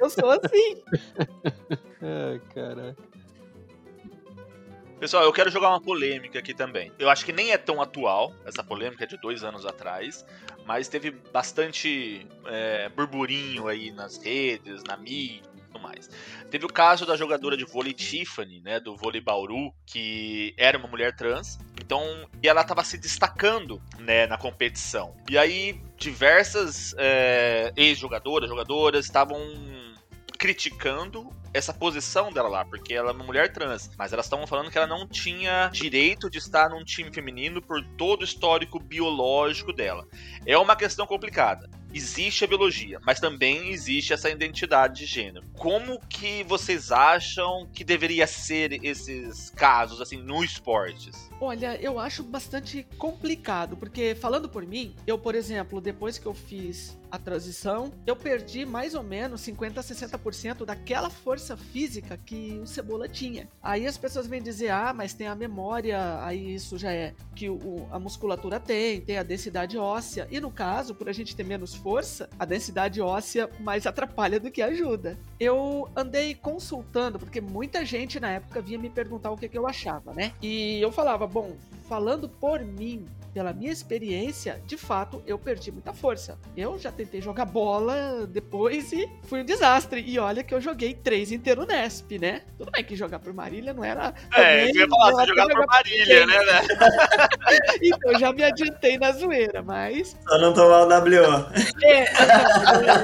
[0.00, 0.82] Eu sou assim.
[2.02, 2.96] Ai, cara.
[4.98, 6.90] Pessoal, eu quero jogar uma polêmica aqui também.
[6.98, 10.24] Eu acho que nem é tão atual, essa polêmica de dois anos atrás,
[10.64, 16.10] mas teve bastante é, burburinho aí nas redes, na mídia tudo mais.
[16.50, 20.88] Teve o caso da jogadora de vôlei Tiffany, né, do vôlei Bauru, que era uma
[20.88, 25.14] mulher trans, então e ela estava se destacando, né, na competição.
[25.28, 29.38] E aí diversas é, ex-jogadoras, jogadoras estavam
[30.36, 34.70] criticando essa posição dela lá, porque ela é uma mulher trans, mas elas estavam falando
[34.70, 39.72] que ela não tinha direito de estar num time feminino por todo o histórico biológico
[39.72, 40.06] dela.
[40.44, 41.68] É uma questão complicada.
[41.94, 45.46] Existe a biologia, mas também existe essa identidade de gênero.
[45.56, 51.30] Como que vocês acham que deveria ser esses casos assim no esportes?
[51.40, 56.34] Olha, eu acho bastante complicado, porque falando por mim, eu, por exemplo, depois que eu
[56.34, 62.60] fiz a transição, eu perdi mais ou menos 50 a 60% daquela força física que
[62.62, 63.48] o Cebola tinha.
[63.62, 66.22] Aí as pessoas vêm dizer: "Ah, mas tem a memória".
[66.22, 70.28] Aí isso já é que o, a musculatura tem, tem a densidade óssea.
[70.30, 74.50] E no caso, por a gente ter menos força, a densidade óssea mais atrapalha do
[74.50, 75.18] que ajuda.
[75.40, 79.66] Eu andei consultando, porque muita gente na época vinha me perguntar o que, que eu
[79.66, 80.32] achava, né?
[80.42, 81.56] E eu falava, bom,
[81.88, 83.06] falando por mim,
[83.36, 86.38] pela minha experiência, de fato, eu perdi muita força.
[86.56, 90.02] Eu já tentei jogar bola depois e fui um desastre.
[90.06, 92.44] E olha que eu joguei três inteiro Nesp, né?
[92.56, 94.14] Tudo bem que jogar por Marília não era.
[94.34, 96.62] É, eu ia falar, você jogar por Marília, né, né?
[97.82, 100.16] então eu já me adiantei na zoeira, mas.
[100.26, 101.46] Só não tomar o WO.
[101.84, 102.04] É,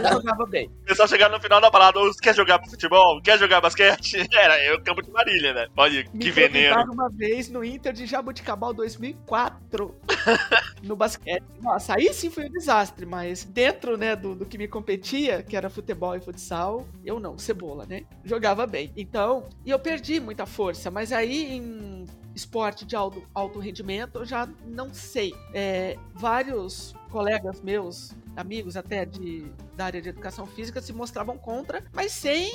[0.07, 0.67] eu jogava bem.
[0.81, 3.21] O pessoal chegar no final da parada, "Ô, quer jogar futebol?
[3.21, 4.27] Quer jogar basquete?
[4.33, 5.67] Era eu, campo de Marília, né?
[5.77, 6.75] Olha, Me que veneno.
[6.75, 9.95] convidaram uma vez no Inter de Jabuticabal 2004
[10.83, 11.45] no basquete.
[11.61, 15.57] Nossa, aí sim foi um desastre, mas dentro, né, do, do que me competia, que
[15.57, 18.05] era futebol e futsal, eu não, cebola, né?
[18.25, 18.93] Jogava bem.
[18.97, 22.05] Então, e eu perdi muita força, mas aí em
[22.35, 25.35] esporte de alto, alto rendimento eu já não sei.
[25.53, 29.45] É, vários colegas meus amigos até de,
[29.77, 32.51] da área de educação física se mostravam contra, mas sem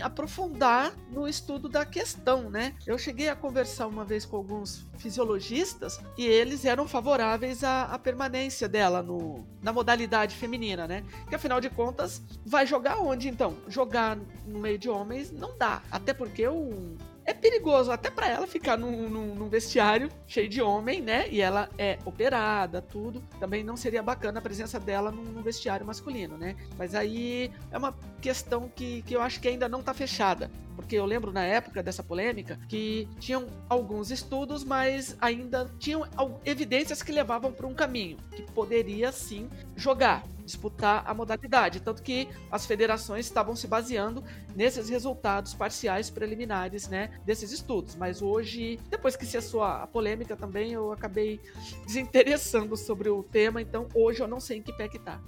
[0.00, 2.74] aprofundar no estudo da questão, né?
[2.86, 7.98] Eu cheguei a conversar uma vez com alguns fisiologistas e eles eram favoráveis à, à
[7.98, 11.04] permanência dela no, na modalidade feminina, né?
[11.28, 13.56] Que afinal de contas, vai jogar onde então?
[13.68, 18.46] Jogar no meio de homens não dá, até porque o é perigoso até para ela
[18.46, 21.28] ficar num, num, num, vestiário cheio de homem, né?
[21.30, 23.22] E ela é operada, tudo.
[23.38, 26.56] Também não seria bacana a presença dela num, num vestiário masculino, né?
[26.76, 30.50] Mas aí é uma questão que, que eu acho que ainda não tá fechada.
[30.76, 36.06] Porque eu lembro na época dessa polêmica que tinham alguns estudos, mas ainda tinham
[36.44, 41.80] evidências que levavam para um caminho que poderia sim jogar disputar a modalidade.
[41.80, 44.22] Tanto que as federações estavam se baseando
[44.54, 47.96] nesses resultados parciais preliminares, né, desses estudos.
[47.96, 51.40] Mas hoje, depois que cessou a polêmica também, eu acabei
[51.86, 55.20] desinteressando sobre o tema, então hoje eu não sei em que pé que tá.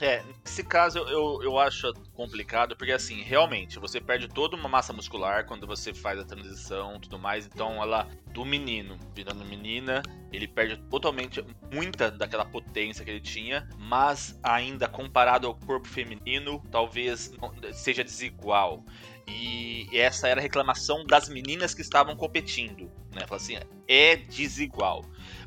[0.00, 4.94] É, nesse caso eu, eu acho complicado, porque assim, realmente, você perde toda uma massa
[4.94, 10.48] muscular quando você faz a transição tudo mais, então ela, do menino virando menina, ele
[10.48, 17.30] perde totalmente muita daquela potência que ele tinha, mas ainda comparado ao corpo feminino, talvez
[17.74, 18.82] seja desigual.
[19.28, 23.26] E essa era a reclamação das meninas que estavam competindo, né?
[23.26, 25.04] Fala assim, é desigual.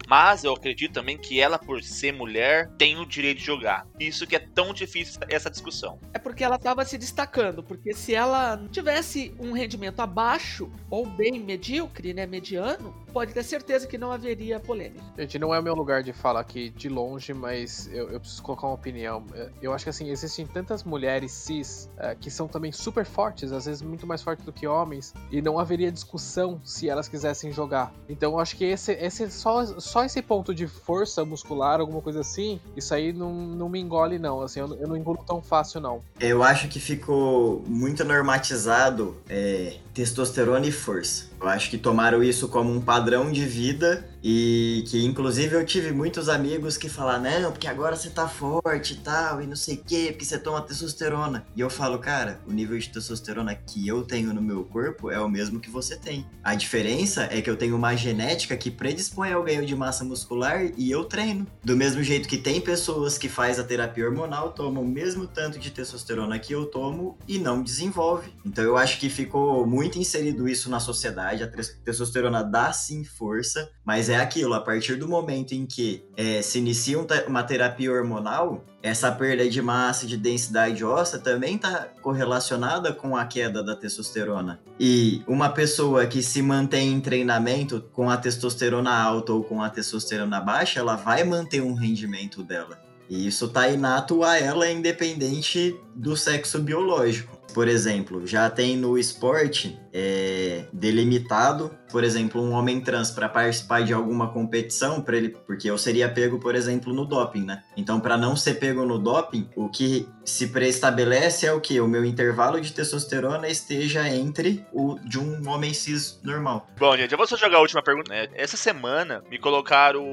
[0.07, 3.87] Mas eu acredito também que ela, por ser mulher, tem o direito de jogar.
[3.99, 5.99] Isso que é tão difícil essa discussão.
[6.13, 7.63] É porque ela estava se destacando.
[7.63, 12.25] Porque se ela tivesse um rendimento abaixo, ou bem medíocre, né?
[12.25, 15.03] Mediano, pode ter certeza que não haveria polêmica.
[15.17, 18.41] Gente, não é o meu lugar de falar aqui de longe, mas eu, eu preciso
[18.41, 19.23] colocar uma opinião.
[19.61, 23.65] Eu acho que assim, existem tantas mulheres cis é, que são também super fortes, às
[23.65, 27.93] vezes muito mais fortes do que homens, e não haveria discussão se elas quisessem jogar.
[28.09, 32.21] Então eu acho que esse, esse só, só esse ponto de força muscular, alguma coisa
[32.21, 34.41] assim, isso aí não, não me engole, não.
[34.41, 36.01] Assim, eu, eu não engulo tão fácil, não.
[36.19, 41.31] Eu acho que ficou muito normatizado é, testosterona e força.
[41.39, 45.91] Eu acho que tomaram isso como um padrão de vida e que, inclusive, eu tive
[45.91, 49.75] muitos amigos que falaram, não, porque agora você tá forte e tal, e não sei
[49.75, 51.45] o quê, porque você toma testosterona.
[51.55, 55.19] E eu falo, cara, o nível de testosterona que eu tenho no meu corpo é
[55.19, 56.25] o mesmo que você tem.
[56.41, 60.71] A diferença é que eu tenho uma genética que predispõe ao ganho de massa muscular
[60.77, 61.45] e eu treino.
[61.61, 65.59] Do mesmo jeito que tem pessoas que faz a terapia hormonal, tomam o mesmo tanto
[65.59, 68.33] de testosterona que eu tomo e não desenvolve.
[68.45, 71.43] Então eu acho que ficou muito inserido isso na sociedade.
[71.43, 76.41] A testosterona dá sim força, mas é aquilo, a partir do momento em que é,
[76.41, 82.91] se inicia uma terapia hormonal, essa perda de massa de densidade óssea também está correlacionada
[82.91, 84.59] com a queda da testosterona.
[84.77, 89.69] E uma pessoa que se mantém em treinamento com a testosterona alta ou com a
[89.69, 92.77] testosterona baixa, ela vai manter um rendimento dela.
[93.09, 97.42] E isso tá inato a ela, independente do sexo biológico.
[97.53, 103.83] Por exemplo, já tem no esporte é, delimitado, por exemplo, um homem trans para participar
[103.83, 107.63] de alguma competição, para ele, porque eu seria pego, por exemplo, no doping, né?
[107.77, 111.87] Então, para não ser pego no doping, o que se preestabelece é o que o
[111.87, 116.67] meu intervalo de testosterona esteja entre o de um homem cis normal.
[116.77, 118.11] Bom, gente, eu vou só jogar a última pergunta.
[118.11, 118.27] Né?
[118.33, 120.03] Essa semana me colocaram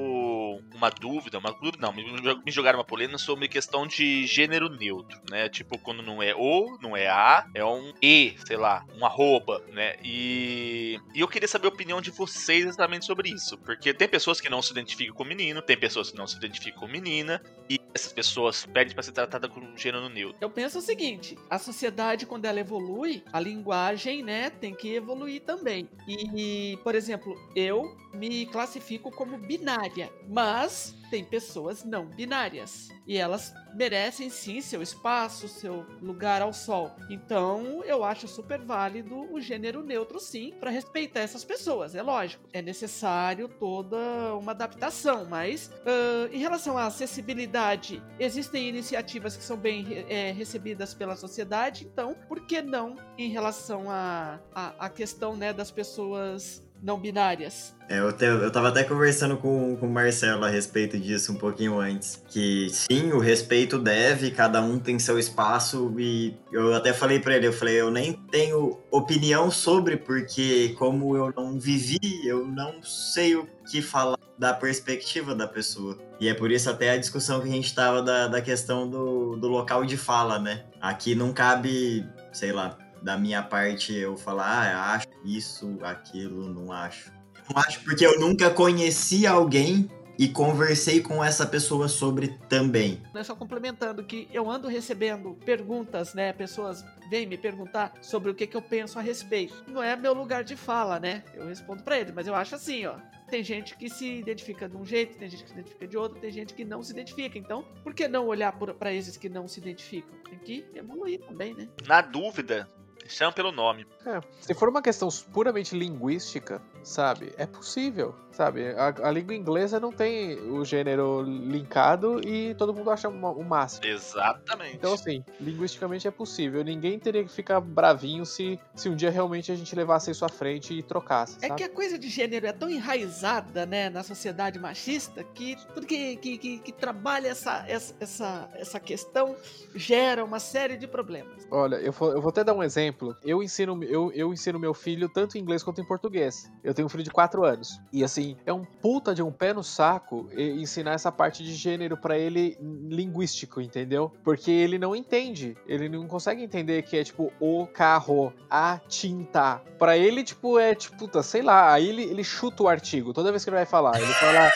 [0.73, 5.49] uma dúvida, uma dúvida não, me jogaram uma polêmica sobre questão de gênero neutro, né?
[5.49, 9.63] Tipo, quando não é o, não é a, é um e, sei lá, um arroba,
[9.71, 9.95] né?
[10.03, 14.41] E, e eu queria saber a opinião de vocês exatamente sobre isso, porque tem pessoas
[14.41, 17.79] que não se identificam com menino, tem pessoas que não se identificam com menina, e
[17.93, 20.37] essas pessoas pedem para ser tratada com gênero neutro.
[20.41, 25.41] Eu penso o seguinte, a sociedade quando ela evolui, a linguagem, né, tem que evoluir
[25.41, 25.89] também.
[26.07, 32.89] E, por exemplo, eu me classifico como binária, mas tem pessoas não binárias.
[33.05, 36.91] E elas merecem sim seu espaço, seu lugar ao sol.
[37.09, 41.93] Então, eu acho super válido o gênero neutro, sim, para respeitar essas pessoas.
[41.93, 43.97] É lógico, é necessário toda
[44.35, 50.93] uma adaptação, mas uh, em relação à acessibilidade, existem iniciativas que são bem é, recebidas
[50.93, 55.71] pela sociedade, então, por que não em relação à a, a, a, questão né, das
[55.71, 57.75] pessoas não binárias.
[57.87, 61.35] É, eu, te, eu tava até conversando com, com o Marcelo a respeito disso um
[61.35, 62.23] pouquinho antes.
[62.29, 65.93] Que sim, o respeito deve, cada um tem seu espaço.
[65.99, 71.15] E eu até falei para ele, eu falei, eu nem tenho opinião sobre, porque como
[71.15, 75.97] eu não vivi, eu não sei o que falar da perspectiva da pessoa.
[76.19, 79.35] E é por isso até a discussão que a gente tava da, da questão do,
[79.35, 80.63] do local de fala, né?
[80.79, 86.71] Aqui não cabe, sei lá, da minha parte eu falar, ah, acho isso, aquilo, não
[86.71, 87.11] acho.
[87.49, 93.01] Não acho porque eu nunca conheci alguém e conversei com essa pessoa sobre também.
[93.15, 96.31] É só complementando que eu ando recebendo perguntas, né?
[96.31, 99.63] Pessoas vêm me perguntar sobre o que, que eu penso a respeito.
[99.67, 101.23] Não é meu lugar de fala, né?
[101.33, 102.95] Eu respondo para ele, mas eu acho assim, ó.
[103.29, 106.19] Tem gente que se identifica de um jeito, tem gente que se identifica de outro,
[106.19, 107.39] tem gente que não se identifica.
[107.39, 110.11] Então, por que não olhar para esses que não se identificam?
[110.29, 111.67] Tem que evoluir também, né?
[111.87, 112.67] Na dúvida,
[113.07, 113.85] Chama pelo nome.
[114.05, 117.33] É, se for uma questão puramente linguística, sabe?
[117.37, 118.69] É possível, sabe?
[118.71, 123.85] A, a, língua inglesa não tem o gênero linkado e todo mundo acha o máximo.
[123.85, 124.75] Exatamente.
[124.75, 126.63] Então, assim, linguisticamente é possível.
[126.63, 130.29] Ninguém teria que ficar bravinho se, se um dia realmente a gente levasse isso à
[130.29, 131.37] frente e trocasse.
[131.41, 131.57] É sabe?
[131.57, 136.15] que a coisa de gênero é tão enraizada, né, na sociedade machista que tudo que,
[136.17, 139.35] que, que, que trabalha essa, essa, essa questão
[139.75, 141.47] gera uma série de problemas.
[141.49, 143.15] Olha, eu vou, eu vou até dar um exemplo.
[143.23, 146.49] Eu ensino, eu, eu ensino meu filho tanto em inglês quanto em português.
[146.63, 147.81] Eu tenho um filho de 4 anos.
[147.91, 151.97] E assim, é um puta de um pé no saco ensinar essa parte de gênero
[151.97, 154.11] para ele linguístico, entendeu?
[154.23, 155.57] Porque ele não entende.
[155.67, 159.61] Ele não consegue entender que é tipo o carro, a tinta.
[159.77, 161.73] Para ele, tipo, é tipo, puta, sei lá.
[161.73, 163.99] Aí ele, ele chuta o artigo toda vez que ele vai falar.
[163.99, 164.51] Ele fala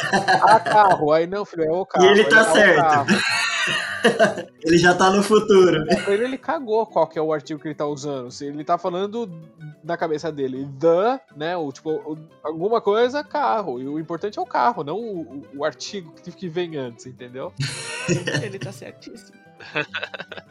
[0.56, 1.12] a carro.
[1.12, 2.06] Aí não, filho, é o carro.
[2.06, 3.06] E ele tá certo.
[4.64, 5.86] ele já tá no futuro.
[5.90, 8.32] É, ele, ele cagou qual que é o artigo que ele tá usando.
[8.32, 9.30] Se ele tá falando
[9.84, 11.56] na cabeça dele the, né?
[11.58, 13.82] O, tipo, alguma coisa, carro.
[13.82, 17.54] E o importante é o carro, não o, o artigo que, que vem antes, entendeu?
[18.44, 19.38] ele tá certíssimo.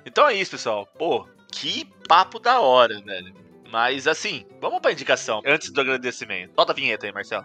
[0.05, 0.86] então é isso, pessoal.
[0.98, 3.34] Pô, que papo da hora, velho.
[3.70, 6.55] Mas assim, vamos pra indicação antes do agradecimento.
[6.55, 7.44] Solta a vinheta aí, Marcelo.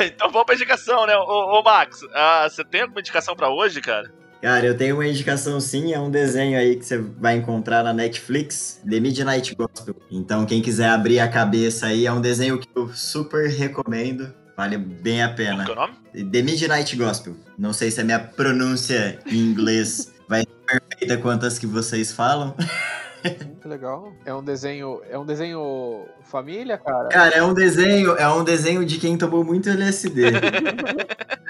[0.06, 1.16] então vamos pra indicação, né?
[1.16, 2.08] Ô, ô Max, uh,
[2.48, 4.10] você tem alguma indicação para hoje, cara?
[4.40, 7.92] Cara, eu tenho uma indicação sim, é um desenho aí que você vai encontrar na
[7.92, 9.94] Netflix, The Midnight Gospel.
[10.10, 14.34] Então, quem quiser abrir a cabeça aí, é um desenho que eu super recomendo.
[14.56, 15.64] Vale bem a pena.
[15.66, 16.30] Qual é o nome?
[16.30, 17.36] The Midnight Gospel.
[17.58, 22.10] Não sei se a minha pronúncia em inglês vai ser perfeita quanto as que vocês
[22.10, 22.56] falam.
[23.24, 24.12] Muito legal.
[24.24, 27.08] É um desenho, é um desenho família, cara?
[27.08, 30.22] Cara, é um desenho, é um desenho de quem tomou muito LSD.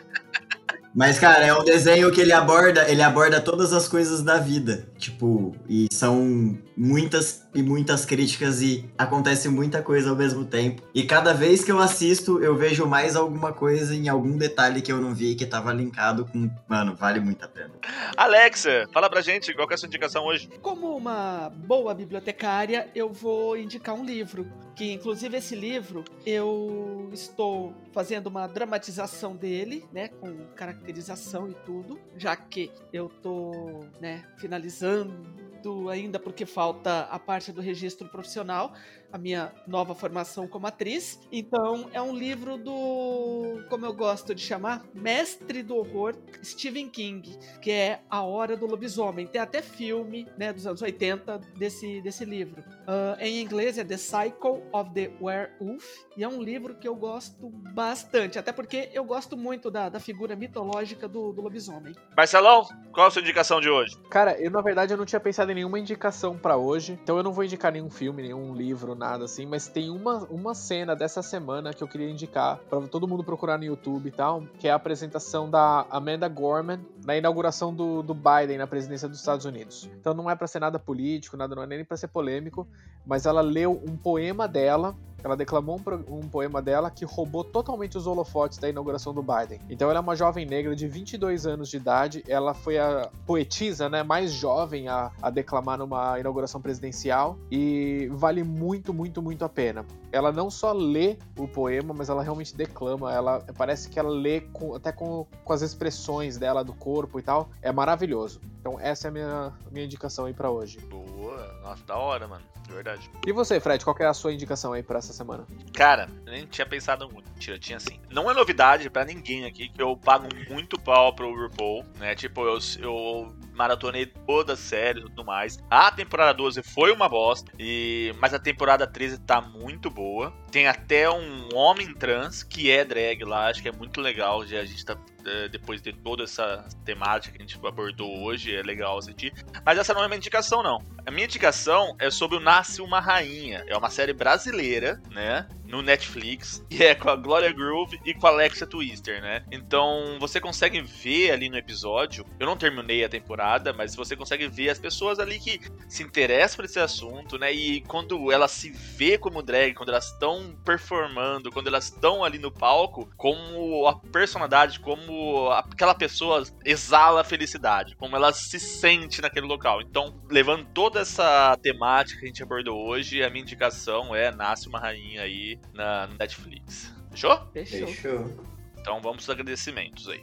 [0.95, 4.89] Mas, cara, é um desenho que ele aborda, ele aborda todas as coisas da vida.
[4.99, 10.83] Tipo, e são muitas e muitas críticas e acontece muita coisa ao mesmo tempo.
[10.95, 14.91] E cada vez que eu assisto, eu vejo mais alguma coisa em algum detalhe que
[14.91, 16.51] eu não vi que tava linkado com.
[16.67, 17.73] Mano, vale muito a pena.
[18.17, 20.49] Alexa, fala pra gente qual é a sua indicação hoje.
[20.63, 24.51] Como uma boa bibliotecária, eu vou indicar um livro.
[24.75, 30.09] Que inclusive esse livro eu estou fazendo uma dramatização dele, né?
[30.09, 35.50] Com caracterização e tudo, já que eu tô, né, finalizando
[35.91, 38.73] ainda porque falta a parte do registro profissional,
[39.13, 41.21] a minha nova formação como atriz.
[41.33, 47.39] Então, é um livro do, como eu gosto de chamar, mestre do horror, Stephen King,
[47.61, 49.27] que é A Hora do Lobisomem.
[49.27, 52.63] Tem até filme, né, dos anos 80 desse, desse livro.
[52.81, 55.85] Uh, em inglês é The Cycle of the Werewolf,
[56.17, 60.01] e é um livro que eu gosto bastante, até porque eu gosto muito da, da
[60.01, 61.95] figura mitológica do, do lobisomem.
[62.17, 63.97] Marcelão, qual a sua indicação de hoje?
[64.11, 67.23] Cara, eu na verdade eu não tinha pensado em nenhuma indicação para hoje, então eu
[67.23, 71.23] não vou indicar nenhum filme, nenhum livro, nada assim, mas tem uma, uma cena dessa
[71.23, 74.71] semana que eu queria indicar para todo mundo procurar no YouTube e tal, que é
[74.71, 79.89] a apresentação da Amanda Gorman na inauguração do, do Biden na presidência dos Estados Unidos.
[79.99, 82.69] Então não é para ser nada político, nada não é nem para ser polêmico,
[83.07, 87.97] mas ela leu um poema dela ela declamou um, um poema dela que roubou totalmente
[87.97, 89.61] os holofotes da inauguração do Biden.
[89.69, 93.89] Então ela é uma jovem negra de 22 anos de idade, ela foi a poetisa
[93.89, 99.49] né, mais jovem a, a declamar numa inauguração presidencial e vale muito, muito, muito a
[99.49, 99.85] pena.
[100.13, 104.41] Ela não só lê o poema, mas ela realmente declama, ela parece que ela lê
[104.41, 108.41] com- até com, com as expressões dela, do corpo e tal, é maravilhoso.
[108.61, 110.79] Então essa é a minha, minha indicação aí pra hoje.
[110.81, 111.59] Boa.
[111.63, 112.43] Nossa, da hora, mano.
[112.67, 113.11] De verdade.
[113.27, 115.45] E você, Fred, qual que é a sua indicação aí pra essa semana?
[115.75, 117.29] Cara, eu nem tinha pensado muito.
[117.33, 117.99] Mentira, tinha assim.
[118.11, 122.15] Não é novidade pra ninguém aqui que eu pago muito pau pro RuPaul, né?
[122.15, 125.59] Tipo, eu, eu maratonei toda a série e tudo mais.
[125.71, 130.33] A temporada 12 foi uma bosta, e mas a temporada 13 tá muito boa.
[130.51, 134.47] Tem até um homem trans que é drag lá, acho que é muito legal.
[134.47, 134.97] Já a gente tá.
[135.25, 139.33] Eh, Depois de toda essa temática que a gente abordou hoje, é legal assistir.
[139.65, 140.79] Mas essa não é minha indicação, não.
[141.07, 143.65] A minha indicação é sobre o Nasce uma Rainha.
[143.67, 145.49] É uma série brasileira, né?
[145.67, 146.65] No Netflix.
[146.71, 149.45] E é com a Gloria Groove e com a Alexa Twister, né?
[149.51, 152.25] Então você consegue ver ali no episódio.
[152.39, 156.57] Eu não terminei a temporada, mas você consegue ver as pessoas ali que se interessam
[156.57, 157.53] por esse assunto, né?
[157.53, 162.39] E quando elas se vê como drag, quando elas estão performando, quando elas estão ali
[162.39, 165.10] no palco, como a personalidade, como
[165.53, 169.81] aquela pessoa exala felicidade, como ela se sente naquele local.
[169.81, 174.69] Então, levando toda essa temática que a gente abordou hoje, a minha indicação é Nasce
[174.69, 176.95] uma Rainha aí na Netflix.
[177.11, 177.49] Fechou?
[177.53, 177.89] Fechou.
[177.89, 178.51] Fechou.
[178.81, 180.23] Então vamos aos agradecimentos aí.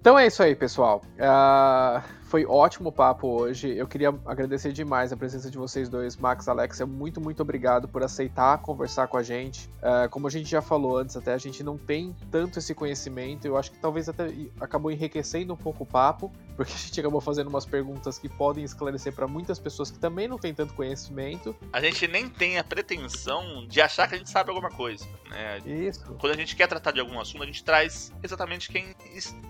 [0.00, 1.02] Então é isso aí, pessoal.
[1.20, 3.74] Ah, foi ótimo o papo hoje.
[3.74, 6.84] Eu queria agradecer demais a presença de vocês dois, Max e Alexia.
[6.84, 9.68] Muito, muito obrigado por aceitar conversar com a gente.
[9.82, 13.46] Ah, como a gente já falou antes, até a gente não tem tanto esse conhecimento.
[13.46, 14.28] Eu acho que talvez até
[14.60, 18.62] acabou enriquecendo um pouco o papo, porque a gente acabou fazendo umas perguntas que podem
[18.62, 21.56] esclarecer para muitas pessoas que também não têm tanto conhecimento.
[21.72, 25.60] A gente nem tem a pretensão de achar que a gente sabe alguma coisa, né?
[25.64, 26.04] Isso.
[26.20, 28.94] Quando a gente quer tratar de algum assunto, a gente traz exatamente quem,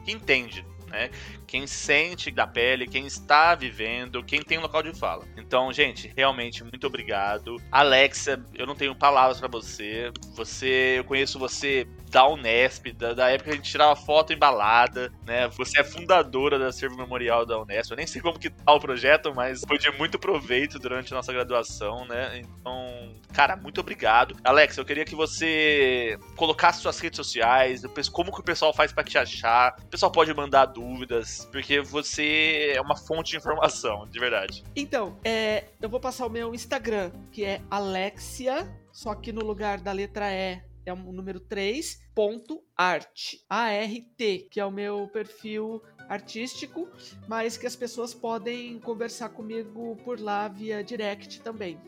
[0.04, 1.10] quem entende, né?
[1.46, 5.24] Quem sente da pele, quem está vivendo, quem tem um local de fala.
[5.36, 7.56] Então, gente, realmente muito obrigado.
[7.70, 10.10] Alexia, eu não tenho palavras pra você.
[10.34, 14.38] Você, eu conheço você da Unesp, da, da época que a gente tirava foto em
[14.38, 15.48] balada, né?
[15.48, 17.90] Você é fundadora da Servo Memorial da Unesp.
[17.90, 21.16] Eu nem sei como que tá o projeto, mas foi de muito proveito durante a
[21.16, 22.40] nossa graduação, né?
[22.40, 24.36] Então, cara, muito obrigado.
[24.44, 27.82] Alex, eu queria que você colocasse suas redes sociais,
[28.12, 29.76] como que o pessoal faz pra te achar.
[29.82, 34.64] O pessoal pode mandar dúvidas, porque você é uma fonte de informação, de verdade.
[34.74, 39.80] Então, é, eu vou passar o meu Instagram, que é Alexia, só que no lugar
[39.80, 43.34] da letra E é o número 3, ponto art.
[43.48, 46.88] A-R-T, que é o meu perfil artístico,
[47.26, 51.78] mas que as pessoas podem conversar comigo por lá via direct também.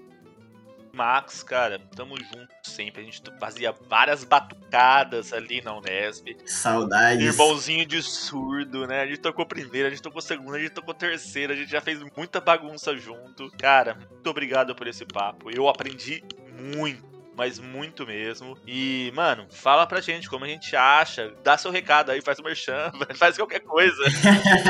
[0.93, 3.03] Max, cara, tamo junto sempre.
[3.03, 6.37] A gente fazia várias batucadas ali na Unesp.
[6.45, 7.25] Saudades.
[7.25, 9.03] Irmãozinho de surdo, né?
[9.03, 11.81] A gente tocou primeira, a gente tocou segunda, a gente tocou terceira, a gente já
[11.81, 13.51] fez muita bagunça junto.
[13.57, 15.51] Cara, muito obrigado por esse papo.
[15.51, 16.23] Eu aprendi
[16.59, 17.10] muito.
[17.37, 18.57] Mas muito mesmo.
[18.67, 21.33] E, mano, fala pra gente como a gente acha.
[21.43, 24.03] Dá seu recado aí, faz o merchan, faz qualquer coisa.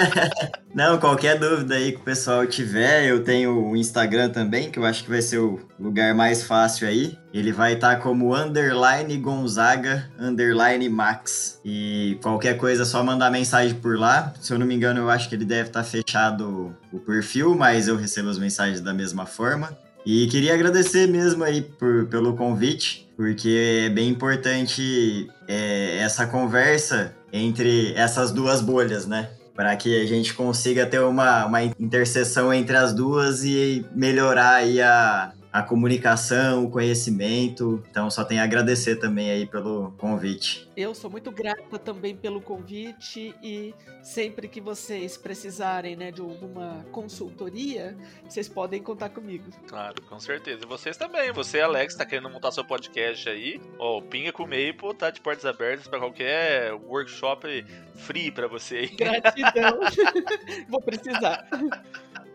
[0.73, 4.85] Não, qualquer dúvida aí que o pessoal tiver, eu tenho o Instagram também, que eu
[4.85, 7.19] acho que vai ser o lugar mais fácil aí.
[7.33, 11.61] Ele vai estar como underline Gonzaga underline Max.
[11.65, 14.33] E qualquer coisa é só mandar mensagem por lá.
[14.41, 17.89] Se eu não me engano, eu acho que ele deve estar fechado o perfil, mas
[17.89, 19.77] eu recebo as mensagens da mesma forma.
[20.05, 27.15] E queria agradecer mesmo aí por, pelo convite, porque é bem importante é, essa conversa
[27.33, 29.29] entre essas duas bolhas, né?
[29.55, 34.81] Para que a gente consiga ter uma, uma interseção entre as duas e melhorar aí
[34.81, 37.83] a, a comunicação, o conhecimento.
[37.91, 40.69] Então só tenho a agradecer também aí pelo convite.
[40.77, 46.85] Eu sou muito grata também pelo convite e sempre que vocês precisarem né, de alguma
[46.93, 49.51] consultoria, vocês podem contar comigo.
[49.67, 50.65] Claro, com certeza.
[50.65, 51.33] E vocês também.
[51.33, 53.61] Você, Alex, tá querendo montar seu podcast aí.
[53.79, 57.65] Ó, o Pinga com o Maple tá de portas abertas pra qualquer workshop
[57.97, 58.89] free pra você aí.
[58.89, 59.81] Gratidão.
[60.69, 61.47] Vou precisar.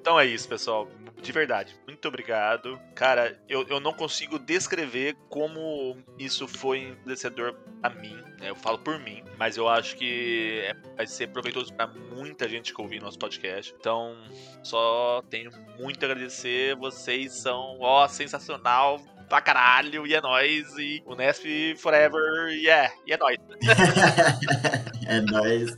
[0.02, 0.88] Então é isso, pessoal.
[1.26, 2.80] De verdade, muito obrigado.
[2.94, 8.16] Cara, eu, eu não consigo descrever como isso foi enriquecedor a mim.
[8.40, 8.50] né?
[8.52, 12.72] Eu falo por mim, mas eu acho que é- vai ser proveitoso pra muita gente
[12.74, 13.74] que ouvir nosso podcast.
[13.80, 14.16] Então,
[14.64, 15.50] só tenho
[15.80, 16.76] muito a agradecer.
[16.76, 20.06] Vocês são, ó, sensacional pra caralho.
[20.06, 20.78] E é nóis.
[20.78, 22.50] E o Nesp Forever.
[22.52, 23.40] Yeah, e é nóis.
[25.08, 25.72] é nóis.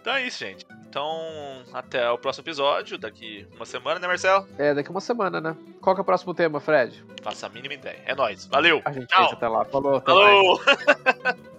[0.00, 0.64] Então é isso, gente.
[0.96, 4.48] Então, até o próximo episódio, daqui uma semana, né, Marcelo?
[4.56, 5.54] É, daqui uma semana, né?
[5.78, 7.04] Qual que é o próximo tema, Fred?
[7.22, 8.00] Faça a mínima ideia.
[8.06, 8.46] É nóis.
[8.46, 8.80] Valeu.
[8.82, 9.30] A gente Tchau.
[9.30, 9.66] até lá.
[9.66, 10.00] Falou.
[10.00, 10.58] Falou!